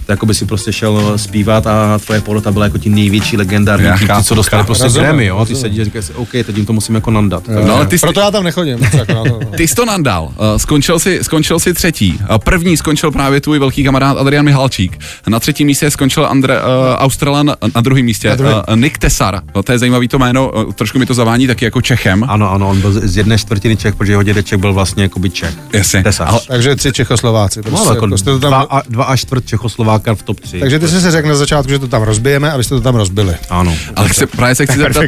[0.07, 3.87] to jako by si prostě šel zpívat a tvoje porota byla jako ti největší legendární,
[3.87, 4.67] Já chápu, co dostali chápu.
[4.67, 7.11] prostě Rozumím, Grammy, jo, ty sedíš a říkáš si, OK, teď jim to musím jako
[7.11, 7.49] nandat.
[7.67, 8.79] No, ale ty jsi- Proto já tam nechodím.
[8.93, 9.41] Jako na to.
[9.57, 12.19] Ty jsi to nandal, uh, skončil si, skončil si třetí.
[12.31, 14.99] Uh, první skončil právě tvůj velký kamarád Adrian Mihalčík.
[15.27, 16.65] Na třetím místě skončil Andre, uh,
[16.97, 18.63] Australan, na druhém místě Na druhém.
[18.69, 19.41] uh, Nick Tesar.
[19.55, 22.25] No, to je zajímavý to jméno, uh, trošku mi to zavání taky jako Čechem.
[22.29, 25.31] Ano, ano, on byl z z jedné čtvrtiny Čech, protože jeho dědeček byl vlastně jakoby
[25.31, 25.55] Čech.
[25.73, 26.05] Jasně.
[26.19, 27.63] Ale- Takže tři Čechoslováci.
[27.63, 30.41] Prostě, No, jako jako jste to dva, tam, a, dva a čtvrt Čechoslováka v top
[30.41, 30.61] 3.
[30.61, 32.81] takže ty jsi si řekl na začátku, že to tam rozbijeme a vy jste to
[32.81, 33.35] tam rozbili.
[33.51, 33.77] Ano.
[33.97, 35.05] Ale se, právě se chci zeptat,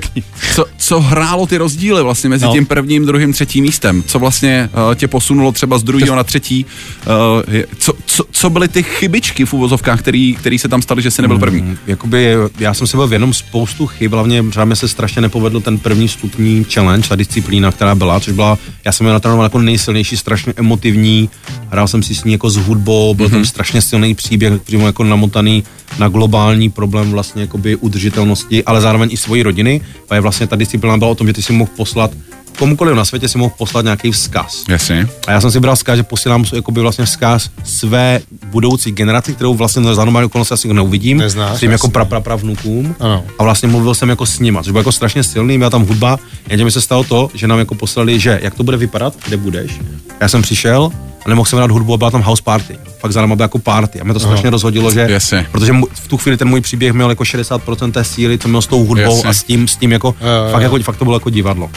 [0.55, 2.53] co, co hrálo ty rozdíly vlastně mezi No.
[2.53, 4.03] tím prvním, druhým, třetím místem?
[4.07, 6.66] Co vlastně uh, tě posunulo třeba z druhého na třetí?
[7.07, 11.11] Uh, co, co, co byly ty chybičky v úvozovkách, který, který se tam staly, že
[11.11, 11.62] jsi nebyl první?
[11.62, 15.61] Mm, Jakoby, já jsem si byl vědom spoustu chyb, hlavně třeba mi se strašně nepovedl
[15.61, 18.53] ten první stupní challenge, ta disciplína, která byla, což byla,
[18.84, 21.30] já jsem ji natrénoval jako nejsilnější, strašně emotivní,
[21.70, 23.34] hrál jsem si s ní jako s hudbou, byl Mhm.
[23.34, 25.64] tam strašně silný příběh, přímo jako namotaný
[25.98, 30.56] na globální problém vlastně jakoby udržitelnosti, ale zároveň i svojí rodiny, a je vlastně ta
[30.56, 32.10] disciplína byla o tom, že ty si mohl poslat
[32.58, 34.64] komukoliv na světě si mohl poslat nějaký vzkaz.
[34.68, 35.08] Jasně.
[35.26, 39.54] A já jsem si bral vzkaz, že posílám jakoby vlastně vzkaz své budoucí generaci, kterou
[39.54, 41.18] vlastně za normální okolnosti asi neuvidím.
[41.18, 41.92] Neznáš, svým jako jasně.
[41.92, 42.94] pra, pra, pravnukům.
[43.00, 43.24] Ano.
[43.38, 46.18] A vlastně mluvil jsem jako s nima, což bylo jako strašně silný, byla tam hudba.
[46.48, 49.36] Jenže mi se stalo to, že nám jako poslali, že jak to bude vypadat, kde
[49.36, 49.80] budeš.
[50.20, 50.90] Já jsem přišel
[51.26, 52.78] a nemohl jsem hrát hudbu a byla tam house party.
[52.98, 54.00] Fakt za náma byla jako party.
[54.00, 55.46] A mě to strašně rozhodilo, že Jasně.
[55.52, 58.66] protože v tu chvíli ten můj příběh měl jako 60% té síly, co měl s
[58.66, 59.30] tou hudbou Jasně.
[59.30, 61.70] a s tím, s tím jako, Jo, jo, fakt, jako, fakt to bylo jako divadlo.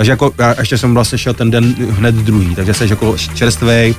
[0.00, 3.94] Takže jako já ještě jsem vlastně šel ten den hned druhý, takže jsi jako čerstvej.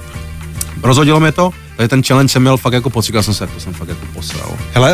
[0.84, 3.74] Rozhodilo mě to, takže ten challenge jsem měl fakt jako pocit, jsem se, to jsem
[3.74, 4.52] fakt jako posral.
[4.74, 4.94] Hele,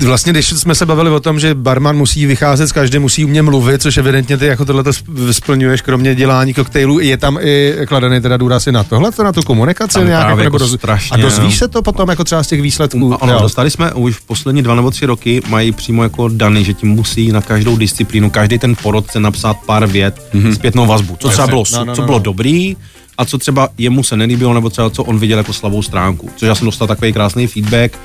[0.00, 3.24] eh, vlastně když jsme se bavili o tom, že barman musí vycházet z každé, musí
[3.24, 4.84] umět mluvit, což evidentně ty jako tohle
[5.30, 9.42] splňuješ, kromě dělání koktejlů, je tam i kladený teda důraz i na tohle, na tu
[9.42, 11.58] komunikaci Tam nějak, jako, jako doz- strašně, A dozvíš no.
[11.58, 13.22] se to potom jako třeba z těch výsledků?
[13.22, 13.38] Ano, Jo.
[13.42, 16.86] dostali jsme už v poslední dva nebo tři roky, mají přímo jako daný, že ti
[16.86, 20.52] musí na každou disciplínu, každý ten porodce napsat pár vět, mm-hmm.
[20.54, 21.16] zpětnou vazbu.
[21.20, 22.24] Co třeba bylo, No, no, co no, bylo no.
[22.24, 22.76] dobrý,
[23.18, 26.30] a co třeba jemu se nelíbilo, nebo třeba co on viděl jako slabou stránku.
[26.36, 27.98] Což já jsem dostal takový krásný feedback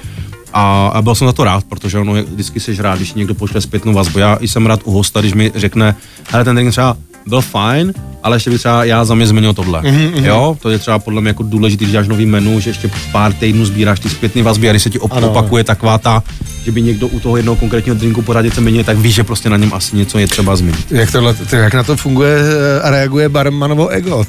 [0.53, 3.33] a, a byl jsem za to rád, protože ono je- vždycky jsi rád, když někdo
[3.35, 4.19] pošle zpětnou vazbu.
[4.19, 5.95] Já jsem rád u hosta, když mi řekne,
[6.31, 6.97] hele, ten drink třeba
[7.27, 9.81] byl fajn, ale ještě bych třeba já za mě změnil tohle.
[9.81, 10.25] Mm-hmm.
[10.25, 13.33] Jo, to je třeba podle mě jako důležité, když děláš nový menu, že ještě pár
[13.33, 15.29] týdnů sbíráš ty zpětné vazby a když se ti op- Ano.
[15.29, 16.23] opakuje taková ta,
[16.65, 19.49] že by někdo u toho jednoho konkrétního drinku pořád něco měnil, tak víš, že prostě
[19.49, 20.85] na něm asi něco je třeba změnit.
[20.91, 22.37] Jak, tohle, to, jak na to funguje
[22.77, 24.25] eh, a reaguje barmanovo ego?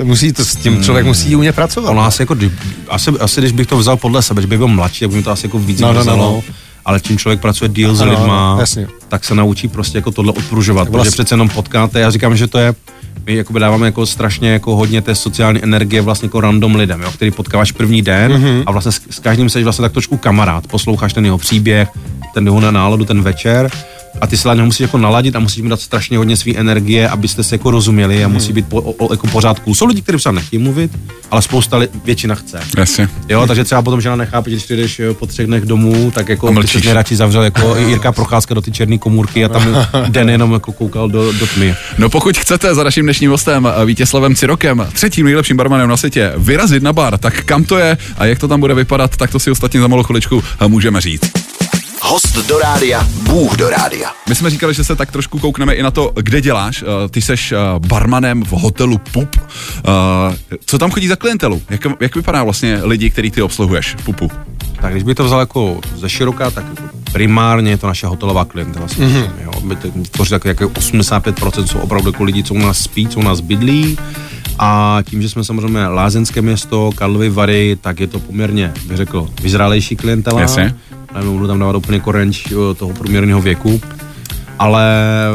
[0.00, 1.90] Eh, Musí to, s tím člověk musí umět pracovat.
[1.90, 2.36] Ono asi jako,
[2.88, 5.22] asi, asi, když bych to vzal podle sebe, že by byl mladší, tak by mi
[5.22, 6.42] to asi jako víc No, no, no, no.
[6.84, 8.86] Ale čím člověk pracuje díl s lidma, jasně.
[9.08, 12.46] tak se naučí prostě jako tohle odpružovat, Vlastně- protože přece jenom potkáte, já říkám, že
[12.46, 12.74] to je,
[13.26, 17.10] my jakoby dáváme jako strašně jako hodně té sociální energie vlastně jako random lidem, jo,
[17.10, 18.44] který potkáváš první den Mhm.
[18.44, 18.62] mm-hmm.
[18.66, 21.88] a vlastně s, s každým jsi vlastně tak trošku kamarád, posloucháš ten jeho příběh,
[22.34, 23.70] ten jeho náladu, ten večer
[24.20, 27.44] a ty něho musíš jako naladit a musíš mu dát strašně hodně své energie, abyste
[27.44, 29.74] se jako rozuměli a musí být po, o, jako pořád cool.
[29.74, 30.90] Jsou lidi, kteří třeba nechtějí mluvit,
[31.30, 32.60] ale spousta li, většina chce.
[32.78, 33.08] Jasně.
[33.28, 36.10] Jo, takže třeba potom žena nechápe, že když ty jdeš eh, po třech dnech domů,
[36.10, 36.82] tak jako ty mlčíš.
[36.82, 40.72] se nejradši zavřel jako Jirka Procházka do ty černé komůrky a tam den jenom jako
[40.72, 41.74] koukal do, do tmy.
[41.98, 46.82] No pokud chcete za naším dnešním hostem Vítězslavem Cirokem, třetím nejlepším barmanem na světě, vyrazit
[46.82, 49.50] na bar, tak kam to je a jak to tam bude vypadat, tak to si
[49.50, 51.30] ostatně za malou chviličku eh, můžeme říct.
[52.06, 54.10] Host do rádia, Bůh do rádia.
[54.28, 56.82] My jsme říkali, že se tak trošku koukneme i na to, kde děláš.
[56.82, 59.36] Eh, Ty seš eh, barmanem v hotelu Pup.
[59.36, 60.36] Eh,
[60.66, 61.62] Co tam chodí za klientelu?
[61.70, 64.30] Jak, jak vypadá vlastně lidi, který ty obsluhuješ Pupu?
[64.80, 66.64] Tak když by to vzal jako ze široká, tak
[67.12, 68.86] primárně je to naše hotelová klientela.
[68.86, 69.30] Mm-hmm.
[69.44, 73.08] Jo, by to tvoří tak jako 85% jsou opravdu jako lidi, co u nás spí,
[73.08, 73.98] co u nás bydlí.
[74.58, 79.28] A tím, že jsme samozřejmě lázeňské město, Karlovy Vary, tak je to poměrně, bych řekl,
[79.42, 80.40] vyzrálejší klientela.
[80.40, 80.74] Jasně.
[81.14, 83.80] Ale budu tam dávat úplně korenč eh, toho průměrného věku.
[84.58, 84.84] Ale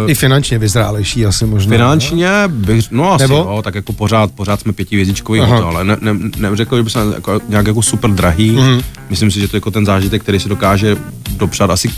[0.08, 1.72] I finančně vyzrálejší asi možná.
[1.72, 3.36] Finančně bych, no asi, Nebo?
[3.36, 5.56] jo, tak jako pořád, pořád jsme pětivězdičkový Aha.
[5.56, 8.52] hotel, ale ne, ne, neřekl, že by se jako, nějak jako super drahý.
[8.52, 8.82] Mhm.
[9.10, 10.98] Myslím si, že to je jako ten zážitek, který si dokáže
[11.38, 11.92] dopřát asi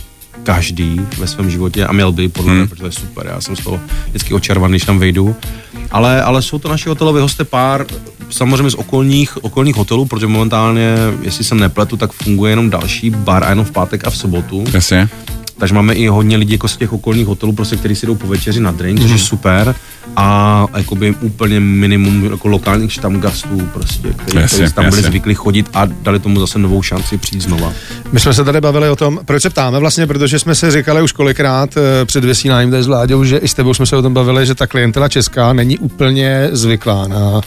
[0.43, 2.67] každý ve svém životě a měl by, podle mě, Mhm.
[2.69, 5.35] protože to je super, já jsem z toho vždycky očarvaný, když tam vejdu.
[5.91, 7.85] Ale, ale jsou to naši hotelové hosté pár,
[8.29, 13.43] samozřejmě z okolních, okolních hotelů, protože momentálně, jestli se nepletu, tak funguje jenom další bar
[13.43, 14.63] a jenom v pátek a v sobotu.
[14.73, 15.09] Jasně.
[15.61, 18.27] Takže máme i hodně lidí jako z těch okolních hotelů, prostě, kteří si jdou po
[18.27, 19.23] večeři na drink, což je Mhm.
[19.25, 19.75] super.
[20.15, 25.85] A jakoby úplně minimum jako lokálních štamgastů, prostě, kteří, Jasně, tam byli zvyklí chodit a
[25.85, 27.73] dali tomu zase novou šanci přijít znova.
[28.11, 31.01] My jsme se tady bavili o tom, proč se ptáme vlastně, protože jsme si říkali
[31.01, 34.01] už kolikrát eh, před vysíláním tady s Vláďou, že i s tebou jsme se o
[34.01, 37.41] tom bavili, že ta klientela česká není úplně zvyklá na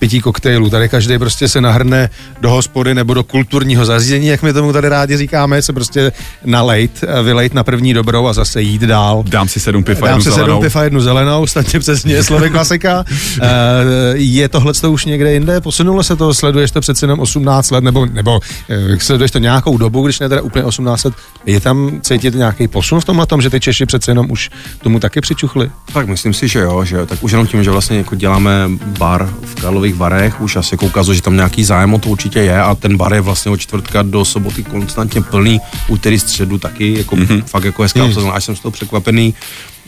[0.00, 0.70] pití koktejlů.
[0.70, 2.10] Tady každý prostě se nahrne
[2.40, 6.12] do hospody nebo do kulturního zařízení, jak my tomu tady rádi říkáme, se prostě
[6.44, 9.24] nalejt, eh, vylejt na první dobrou a zase jít dál.
[9.28, 10.60] Dám si sedm piv a Dám jednu si sedm zelenou.
[10.60, 13.04] piv a jednu zelenou, statě přesně, slovy klasika.
[13.42, 15.60] Eh, je tohle to už někde jinde?
[15.60, 19.78] Posunulo se to, sleduješ to přeci jenom 18 let, nebo, nebo eh, sleduješ to nějakou
[19.78, 21.14] dobu, když ne teda úplně 18 let.
[21.46, 24.50] Je tam cítit nějaký posun v tomhle tom, že ty Češi přeci jenom už
[24.82, 25.70] tomu taky přičuchli?
[25.92, 27.06] Tak myslím si, že jo, že jo.
[27.06, 28.50] Tak už jenom tím, že vlastně jako děláme
[28.98, 29.54] bar v
[29.90, 32.74] Karlových varech, už asi jako ukazuje, že tam nějaký zájem o to určitě je a
[32.74, 37.42] ten bar je vlastně od čtvrtka do soboty konstantně plný, úterý středu taky, jako mm-hmm.
[37.42, 38.30] fakt jako hezká mm.
[38.32, 39.34] až jsem z toho překvapený.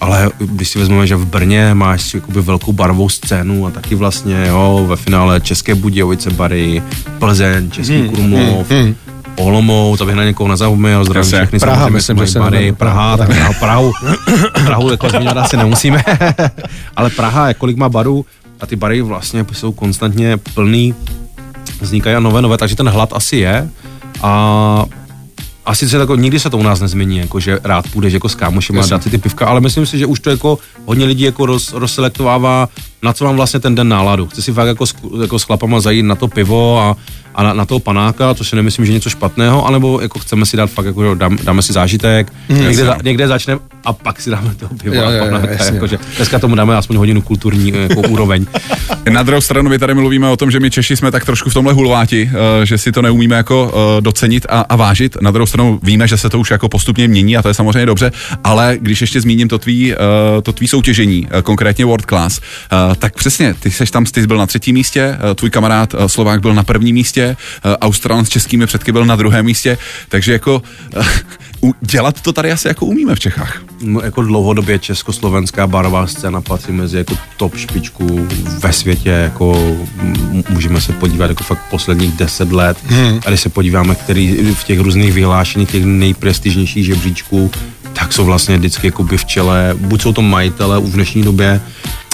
[0.00, 4.46] Ale když si vezmeme, že v Brně máš jakoby velkou barovou scénu a taky vlastně,
[4.48, 6.82] jo, ve finále České Budějovice bary,
[7.18, 8.94] Plzeň, Český mm, Krumlov, mm,
[9.36, 11.38] Olomouc, abych na někoho nezapomněl, zdravím Jasně.
[11.38, 12.72] všechny, Praha, myslím, že bary.
[12.72, 13.92] Praha, tak Praha, Prahu,
[14.64, 16.04] Prahu jako zmiňovat asi nemusíme,
[16.96, 18.26] ale Praha, kolik má barů
[18.62, 20.94] a ty bary vlastně jsou konstantně plný,
[21.80, 23.70] vznikají a nové, nové, takže ten hlad asi je.
[24.22, 24.84] A
[25.64, 28.34] asi se tako, nikdy se to u nás nezmění, jako že rád půjdeš jako s
[28.34, 31.22] kámošem a dát si ty pivka, ale myslím si, že už to jako hodně lidí
[31.22, 32.68] jako roz, rozselektovává,
[33.02, 34.26] na co mám vlastně ten den náladu.
[34.26, 36.96] Chci si fakt jako s, jako s chlapama zajít na to pivo a,
[37.34, 40.46] a na, na toho panáka, což si nemyslím, že je něco špatného, anebo jako chceme
[40.46, 44.30] si dát fakt jako dám, dáme si zážitek, někde, za, někde začneme a pak si
[44.30, 45.74] dáme toho pivo Jo, a jo, jo, panáka, jasně.
[45.74, 48.46] jakože dneska tomu dáme aspoň hodinu kulturní jako úroveň.
[49.10, 51.54] Na druhou stranu my tady mluvíme o tom, že my Češi jsme tak trošku v
[51.54, 52.30] tomhle hulváti,
[52.62, 55.16] eh, že si to neumíme jako eh, docenit a, a vážit.
[55.20, 57.86] Na druhou stranu víme, že se to už jako postupně mění a to je samozřejmě
[57.86, 58.12] dobře,
[58.44, 59.96] ale když ještě zmíním to tvý, eh,
[60.42, 64.26] to tvý soutěžení, eh, konkrétně World Class, eh, tak přesně, ty seš tam, ty jsi
[64.26, 68.24] byl na třetím místě, eh, tvůj kamarád eh, Slovák byl na prvním místě, eh, Australan
[68.24, 69.78] s českými předky byl na druhém místě,
[70.08, 70.62] takže jako
[70.96, 71.04] eh,
[71.80, 73.62] dělat to tady asi jako umíme v Čechách.
[73.82, 78.28] M- jako dlouhodobě československá barová scéna patří mezi jako top špičku
[78.58, 79.76] ve světě, jako
[80.48, 83.20] můžeme se podívat jako fakt posledních deset let hmm.
[83.26, 87.50] a když se podíváme, který v těch různých vyhlášeních těch nejprestižnějších žebříčků,
[87.92, 91.60] tak jsou vlastně vždycky jakoby v čele, buď jsou to majitele už v dnešní době,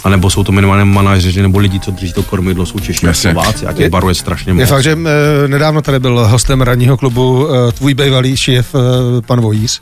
[0.05, 3.13] anebo jsou to minimálně manažeři nebo lidi, co drží to kormidlo, jsou Češi a.
[3.13, 4.69] Slováci a těch barů je strašně Je moc.
[4.69, 4.93] fakt, že
[5.45, 8.79] e, nedávno tady byl hostem ranního klubu e, tvůj bývalý šéf e,
[9.23, 9.81] pan Vojíř.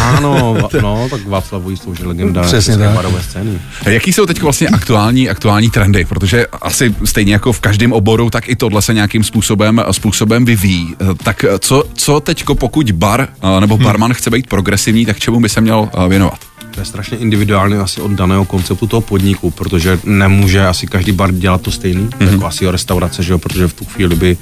[0.00, 2.90] Ano, no, tak Václav už je legenda Přesně tak.
[2.94, 3.58] barové scény.
[3.86, 6.04] Jaký jsou teď vlastně aktuální, aktuální trendy?
[6.04, 10.94] Protože asi stejně jako v každém oboru, tak i tohle se nějakým způsobem, způsobem vyvíjí.
[11.00, 15.18] Eh, Tak eh, co, co teď, pokud bar eh, nebo barman chce být progresivní, tak
[15.18, 16.38] čemu by se měl eh, věnovat?
[16.74, 21.32] To je strašně individuálně asi od daného konceptu toho podniku, protože nemůže asi každý bar
[21.32, 22.32] dělat to stejný, mm-hmm.
[22.32, 24.36] jako asi o restaurace, že jo, protože v tu chvíli by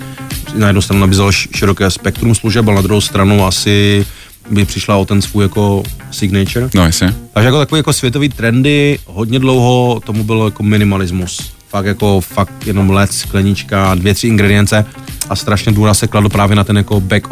[0.55, 4.07] na jednu stranu nabízelo š- široké spektrum služeb, ale na druhou stranu asi
[4.51, 6.71] by přišla o ten svůj jako signature.
[6.75, 7.14] No jasně.
[7.33, 11.53] Takže jako takový jako světový trendy, hodně dlouho tomu bylo jako minimalismus.
[11.69, 14.85] Fakt jako fakt jenom led, sklenička, dvě, tři ingredience
[15.31, 17.27] a strašně důraz se kladl právě na ten jako back,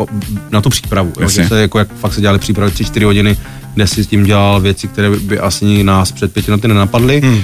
[0.51, 1.13] na tu přípravu.
[1.21, 3.37] Jo, že se jako jak fakt se dělali přípravy 3-4 hodiny,
[3.75, 7.21] kde si s tím dělal věci, které by asi nás před pěti lety nenapadly.
[7.21, 7.43] Hmm.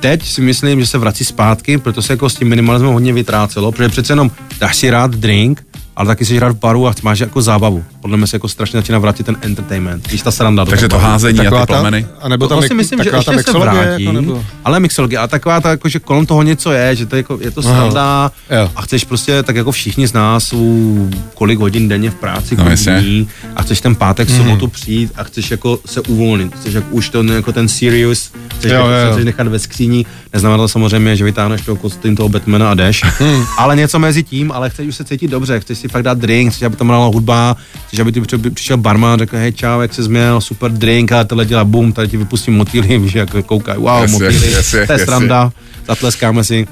[0.00, 3.72] Teď si myslím, že se vrací zpátky, proto se jako s tím minimalismem hodně vytrácelo,
[3.72, 4.30] protože přece jenom
[4.60, 7.84] dáš si rád drink, ale taky si rád v baru a máš jako zábavu.
[8.00, 10.64] Podle mě se jako strašně začíná vrátit ten entertainment, víš ta sranda.
[10.64, 12.06] do Takže to házení a ty ta, plameny.
[12.20, 14.44] a nebo tam to si myslím, že taková ještě ta se mixologie, vrátí, jako, nebo...
[14.64, 17.38] ale mixologie, a taková ta, jako, že kolem toho něco je, že to je, jako,
[17.40, 18.30] je to sranda
[18.76, 22.64] a chceš prostě, tak jako všichni z nás jsou kolik hodin denně v práci, No,
[22.64, 24.38] kolik dní a chceš ten pátek, Mhm.
[24.38, 28.72] sobotu přijít a chceš jako se uvolnit, chceš jako už to jako ten serious, chceš,
[28.72, 29.12] Jo, jako, jo, jo.
[29.12, 33.02] chceš nechat ve skříni, neznamená to samozřejmě, že vytáhneš toho kostým toho Batmana a jdeš,
[33.20, 33.42] Mhm.
[33.58, 36.50] ale něco mezi tím, ale chceš už se cítit dobře, chceš si fakt dát drink,
[36.52, 39.80] chceš, aby tam hrála hudba, chceš, aby ty při- přišel barman a řekl, hej čau,
[39.80, 43.28] jak se změl, super drink, a tohle dělá boom, tady ti vypustím motýly, víš, jak
[43.46, 45.52] koukají, wow, Jasně, motýly, jasně, to je sranda,
[45.88, 46.66] zatleskáme si.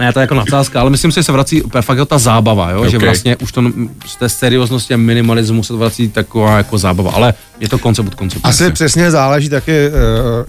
[0.00, 2.70] Ne, to je jako nadsázka, ale myslím si, že se vrací fakt jako ta zábava,
[2.70, 2.88] jo?
[2.88, 3.02] že Ok.
[3.02, 3.62] vlastně už to
[4.06, 8.14] z té serióznosti a minimalismu se vrací taková jako zábava, ale je to koncept od
[8.14, 8.48] konceptu.
[8.48, 9.94] Asi přesně záleží taky uh,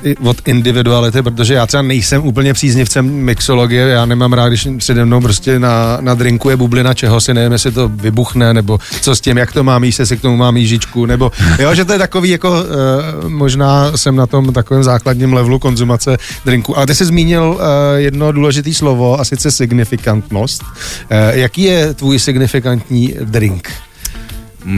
[0.07, 5.05] i od individuality, protože já třeba nejsem úplně příznivcem mixologie, já nemám rád, když přede
[5.05, 9.15] mnou prostě na, na drinku je bublina čeho si, nevím, jestli to vybuchne, nebo co
[9.15, 11.93] s tím, jak to mám jíst, jestli k tomu mám jížičku, nebo jo, že to
[11.93, 16.95] je takový jako, uh, možná jsem na tom takovém základním levelu konzumace drinku, ale ty
[16.95, 17.59] jsi zmínil uh,
[17.95, 20.63] jedno důležité slovo, a sice signifikantnost.
[20.63, 23.69] Uh, jaký je tvůj signifikantní drink?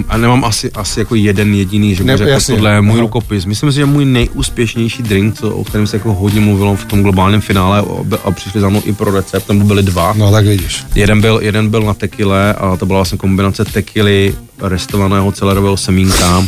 [0.09, 2.55] A nemám asi, asi jako jeden jediný, že Ne, bych řekl, jasně.
[2.55, 3.01] tohle je můj Aha.
[3.01, 3.45] rukopis.
[3.45, 7.01] Myslím si, že můj nejúspěšnější drink, co, o kterém se jako hodně mluvilo v tom
[7.01, 7.83] globálním finále a,
[8.23, 10.13] a přišli za mnou i pro recept, tam byly dva.
[10.17, 10.83] No tak vidíš.
[10.95, 16.45] Jeden byl, jeden byl na tekile a to byla vlastně kombinace tekily, restovaného celerového semínka,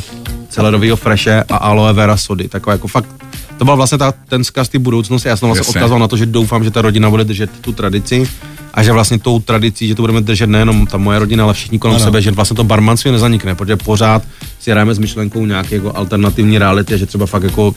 [0.50, 2.48] celerového freše a aloe vera sody.
[2.48, 3.10] Taková jako fakt,
[3.58, 5.28] to byl vlastně ta, ten zkaz té budoucnosti.
[5.30, 5.80] Já jsem vlastně Jasně.
[5.80, 8.28] odkazoval na to, že doufám, že ta rodina bude držet tu tradici
[8.74, 11.80] a že vlastně tou tradicí, že to budeme držet nejenom ta moje rodina, ale všichni
[11.80, 12.06] kolem Ano.
[12.06, 14.24] sebe, že vlastně to barmanství nezanikne, protože pořád
[14.60, 17.76] si hrajeme s myšlenkou nějaké jako alternativní reality, že třeba fakt jako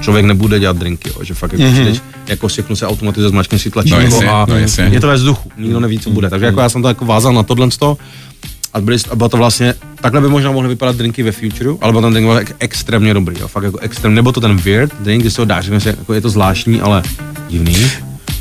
[0.00, 1.84] člověk nebude dělat drinky, jo, že fakt jako Mhm.
[1.84, 2.00] mm-hmm.
[2.26, 4.56] jako všechno se automatizuje, zmačkne si tlačítko No jasně, a no
[4.92, 6.30] je to ve vzduchu, nikdo neví, co bude.
[6.30, 7.68] Takže jako já jsem to jako vázal na tohle
[8.74, 11.92] a, byli, a bylo to vlastně, takhle by možná mohly vypadat drinky ve Futureu, ale
[11.92, 14.92] byl ten drink byl ek- extrémně dobrý, jo, fakt jako extrém, nebo to ten weird
[15.00, 17.02] drink, kdy se ho dáš, jako je to zvláštní, ale
[17.48, 17.76] divný,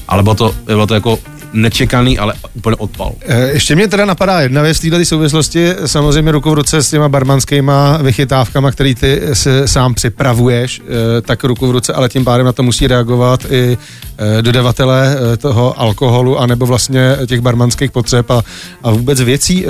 [0.07, 1.19] ale bylo to, bylo to jako
[1.53, 3.13] nečekaný, ale úplně odpal.
[3.21, 6.89] Eh, Ještě mě teda napadá jedna věc v této souvislosti, samozřejmě ruku v ruce s
[6.89, 12.25] těma barmanskýma vychytávkama, který ty se sám připravuješ, eh, tak ruku v ruce, ale tím
[12.25, 13.77] pádem na to musí reagovat i
[14.17, 18.43] eh, dodavatele toho alkoholu, anebo vlastně těch barmanských potřeb a,
[18.83, 19.65] a vůbec věcí.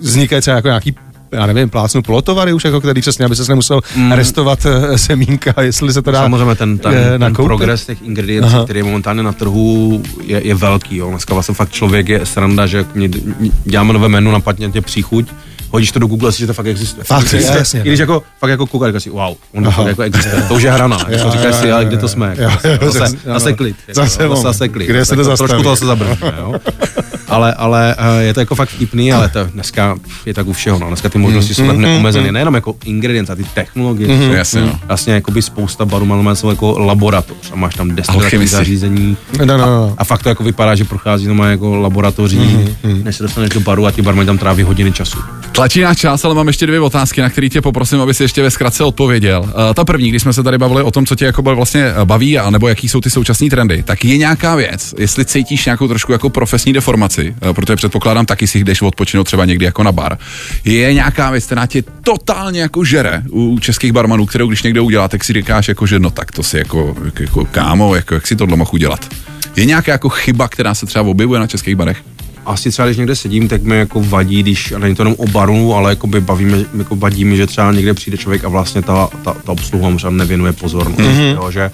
[0.00, 0.94] Vznikají třeba jako nějaký
[1.34, 4.12] já nevím, plácnu polotovary už, jako který přesně, aby se nemusel mm.
[4.12, 7.44] restovat eh, semínka, jestli se to dá Samozřejmě ten, ten, eh, ten nakoupit.
[7.46, 8.64] progres těch ingrediencí, Aha.
[8.64, 10.96] který je momentálně na trhu, je, je velký.
[10.96, 11.10] Jo.
[11.10, 13.08] Dneska vlastně fakt člověk je sranda, že mě,
[13.64, 15.28] děláme nové menu, napadně tě příchuť,
[15.70, 17.04] hodíš to do Google, si, že to fakt existuje.
[17.04, 17.58] Fakt, existuje.
[17.58, 20.42] jasně, I když jako, fakt jako koukáš, říkáš si, wow, on fakt jako existuje.
[20.42, 20.98] To už je hrana.
[21.08, 22.36] Jo, Jako říkáš jo, si, ale kde to jsme?
[22.38, 23.76] Jako, zase, zase, klid.
[23.92, 24.86] Zase zase, klid.
[24.86, 25.48] Kde se to zastaví?
[25.48, 26.54] Trošku toho se zabrníme, jo.
[27.28, 30.78] Ale, ale eh, je to jako fakt vtipný, ale to dneska je tak u všeho.
[30.78, 30.88] No.
[30.88, 34.08] Dneska ty možnosti jsou tak neomezené, nejenom jako ingredience, a ty technologie.
[34.08, 34.80] jsou Jasně, no.
[34.86, 38.56] Vlastně jakoby spousta barů má jsou jako laboratoř a máš tam destilační Alchemisti.
[38.56, 39.16] zařízení.
[39.38, 39.94] No, no, no.
[39.98, 43.04] A fakt to jako vypadá, že prochází normálně jako laboratoří, mm-hmm.
[43.04, 45.18] než se dostaneš do baru a ti barmani tam tráví hodiny času.
[45.54, 48.42] Tlačí náš čas, ale mám ještě dvě otázky, na které tě poprosím, aby si ještě
[48.42, 49.40] ve zkratce odpověděl.
[49.42, 52.04] Uh, ta první, když jsme se tady bavili o tom, co tě jako vlastně eh,
[52.04, 55.88] baví, a nebo jaký jsou ty současné trendy, tak je nějaká věc, jestli cítíš nějakou
[55.88, 59.92] trošku jako profesní deformaci, uh, protože předpokládám taky si jdeš odpočinout třeba někdy jako na
[59.92, 60.18] bar.
[60.64, 65.08] Je nějaká věc, která tě totálně jako žere u českých barmanů, kterou když někdo udělá,
[65.08, 68.26] tak si říkáš jako, že no tak to si jako, jako, jako kámo, jako jak
[68.26, 69.14] si tohle mohl udělat.
[69.56, 72.02] Je nějaká jako chyba, která se třeba objevuje na českých barech?
[72.46, 75.26] Asi třeba, když někde sedím, tak mi jako vadí, když, a není to jenom o
[75.26, 78.82] baru, ale jako by bavíme, jako vadí mi, že třeba někde přijde člověk a vlastně
[78.82, 81.34] ta, ta, ta obsluha mu nevěnuje pozornost, mm-hmm.
[81.34, 81.70] jo, že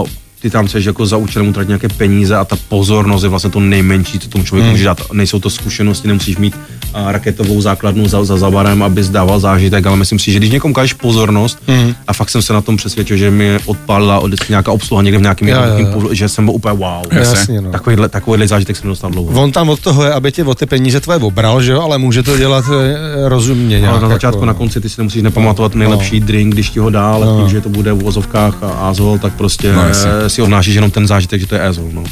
[0.00, 0.06] uh,
[0.44, 3.60] ty tam chceš jako za účelem utratit nějaké peníze a ta pozornost je vlastně to
[3.60, 4.72] nejmenší, co tomu člověku mm.
[4.72, 5.12] může dát.
[5.12, 9.96] Nejsou to zkušenosti, nemusíš mít uh, raketovou základnu za, za zabarem, aby zdával zážitek, ale
[9.96, 11.94] myslím si, že když někomu kážeš pozornost mm.
[12.06, 15.22] a fakt jsem se na tom přesvědčil, že mi odpálila od nějaká obsluha někde v
[15.22, 15.48] nějakém
[16.12, 17.02] že jsem byl úplně wow.
[17.12, 17.60] Jasně.
[17.60, 17.70] No.
[17.70, 19.42] Takovýhle, takovýhle zážitek jsem dostal dlouho.
[19.42, 21.98] On tam od toho je, aby tě o ty peníze tvoje obral, že jo, ale
[21.98, 23.92] může to dělat eh, rozumně nějak.
[23.92, 26.90] Ale na začátku, jako, na konci ty si nemusíš nepamatovat nejlepší drink, když ti ho
[26.90, 30.10] dá, ale tím, že to bude v vozovkách a azol, tak prostě No, no, jasně.
[30.34, 31.88] Si odnášíš jenom ten zážitek, že to je azol.
[31.92, 32.04] No.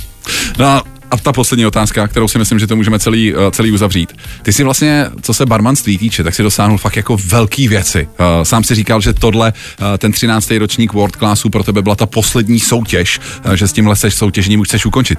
[0.59, 3.73] No a- a ta poslední otázka, kterou si myslím, že to můžeme celý, eh, celý
[3.73, 4.13] uzavřít.
[4.43, 8.09] Ty si vlastně, co se barmanství týče, tak si dosáhnul fakt jako velký věci.
[8.19, 9.53] Eh, Sám si říkal, že tohle,
[9.95, 10.59] eh, ten 13.
[10.59, 13.21] ročník World Classu pro tebe byla ta poslední soutěž,
[13.55, 15.19] že s tímhle seš soutěžením už chceš ukončit.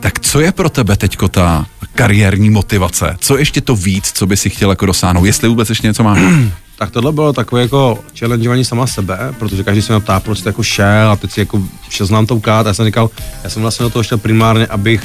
[0.00, 3.16] Tak co je pro tebe teďko ta kariérní motivace?
[3.20, 5.24] Co ještě to víc, co by si chtěl jako dosáhnout?
[5.24, 6.18] Jestli vůbec ještě něco máš?
[6.78, 10.48] Tak tohle bylo takové jako challengeování sama sebe, protože každý se mě ptá, proč jsi
[10.48, 12.66] jako šel a teď si jako šel znám to ukázat.
[12.66, 13.10] Já jsem říkal,
[13.44, 15.04] já jsem vlastně do toho šel primárně, abych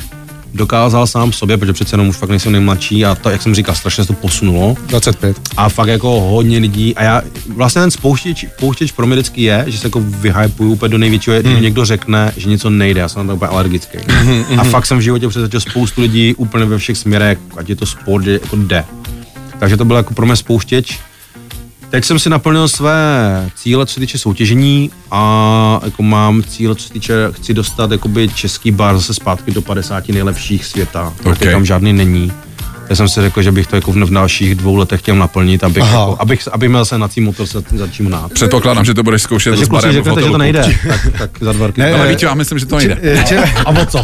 [0.53, 3.75] dokázal sám sobě, protože přece jenom už fakt nejsem nejmladší a to, jak jsem říkal,
[3.75, 4.75] strašně se to posunulo.
[4.87, 5.37] 25.
[5.57, 7.21] A fakt jako hodně lidí a já
[7.55, 11.35] vlastně ten spouštěč, pouštěč pro mě vždycky je, že se jako vyhypuju úplně do největšího,
[11.35, 11.43] hmm.
[11.43, 13.97] když někdo řekne, že něco nejde, já jsem na to úplně alergický.
[14.57, 17.85] a fakt jsem v životě přesvědčil spoustu lidí úplně ve všech směrech, ať je to
[17.85, 18.85] sport, že jako jde.
[19.59, 20.99] Takže to byl jako pro mě spouštěč.
[21.89, 26.87] Teď jsem si naplnil své cíle, co se týče soutěžení a jako mám cíle, co
[26.87, 31.25] se týče, chci dostat jakoby český bar zase zpátky do 50 nejlepších světa, Ok.
[31.25, 31.51] okay.
[31.53, 32.31] tam žádný není.
[32.89, 35.83] Já jsem si řekl, že bych to jako v dalších dvou letech chtěl naplnit, abych,
[35.83, 35.99] Aha.
[35.99, 38.33] jako, abych, abych měl se na tým motor za, za čím hnát.
[38.33, 41.51] Předpokládám, že to budeš zkoušet Takže s kluci řeknete, že to nejde, tak, tak za
[41.53, 41.81] dva roky.
[41.81, 42.97] Ne, Ale víte, já myslím, že to nejde.
[43.65, 44.01] A o co?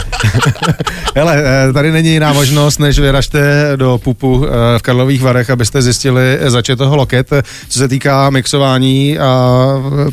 [1.15, 5.81] Hele, eh, tady není jiná možnost, než vyražte do pupu eh, v Karlových Varech, abyste
[5.81, 7.29] zjistili, eh, zač je toho loket,
[7.69, 9.57] co se týká mixování a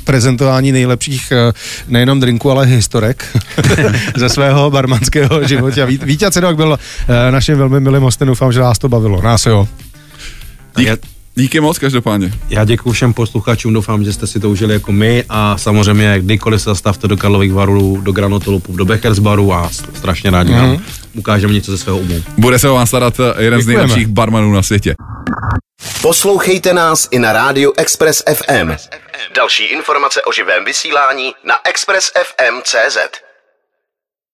[0.04, 1.32] prezentování nejlepších
[1.88, 3.24] nejenom drinků, ale historek
[4.16, 5.86] ze svého barmanského života.
[5.86, 6.78] Vít- Vítě Cidok byl
[7.30, 9.22] naším velmi milým hostem, doufám, že nás to bavilo.
[9.22, 9.68] Nás jo.
[10.76, 10.96] Dík, Já-
[11.34, 12.32] díky moc každopádně.
[12.48, 16.62] Já děkuji všem posluchačům, doufám, že jste si to užili jako my a samozřejmě kdykoliv
[16.62, 20.60] se zastavte do Karlových varů, do Granotolu, do Beckers baru a strašně rádi Mhm.
[20.70, 20.82] vám
[21.14, 22.22] ukážeme něco ze svého umu.
[22.38, 23.82] Bude se o vás starat eh, jeden z Děkujeme.
[23.86, 24.94] nejlepších barmanů na světě.
[26.02, 28.70] Poslouchejte nás i na rádiu Express FM.
[29.36, 32.98] Další informace o živém vysílání na expressfm.cz.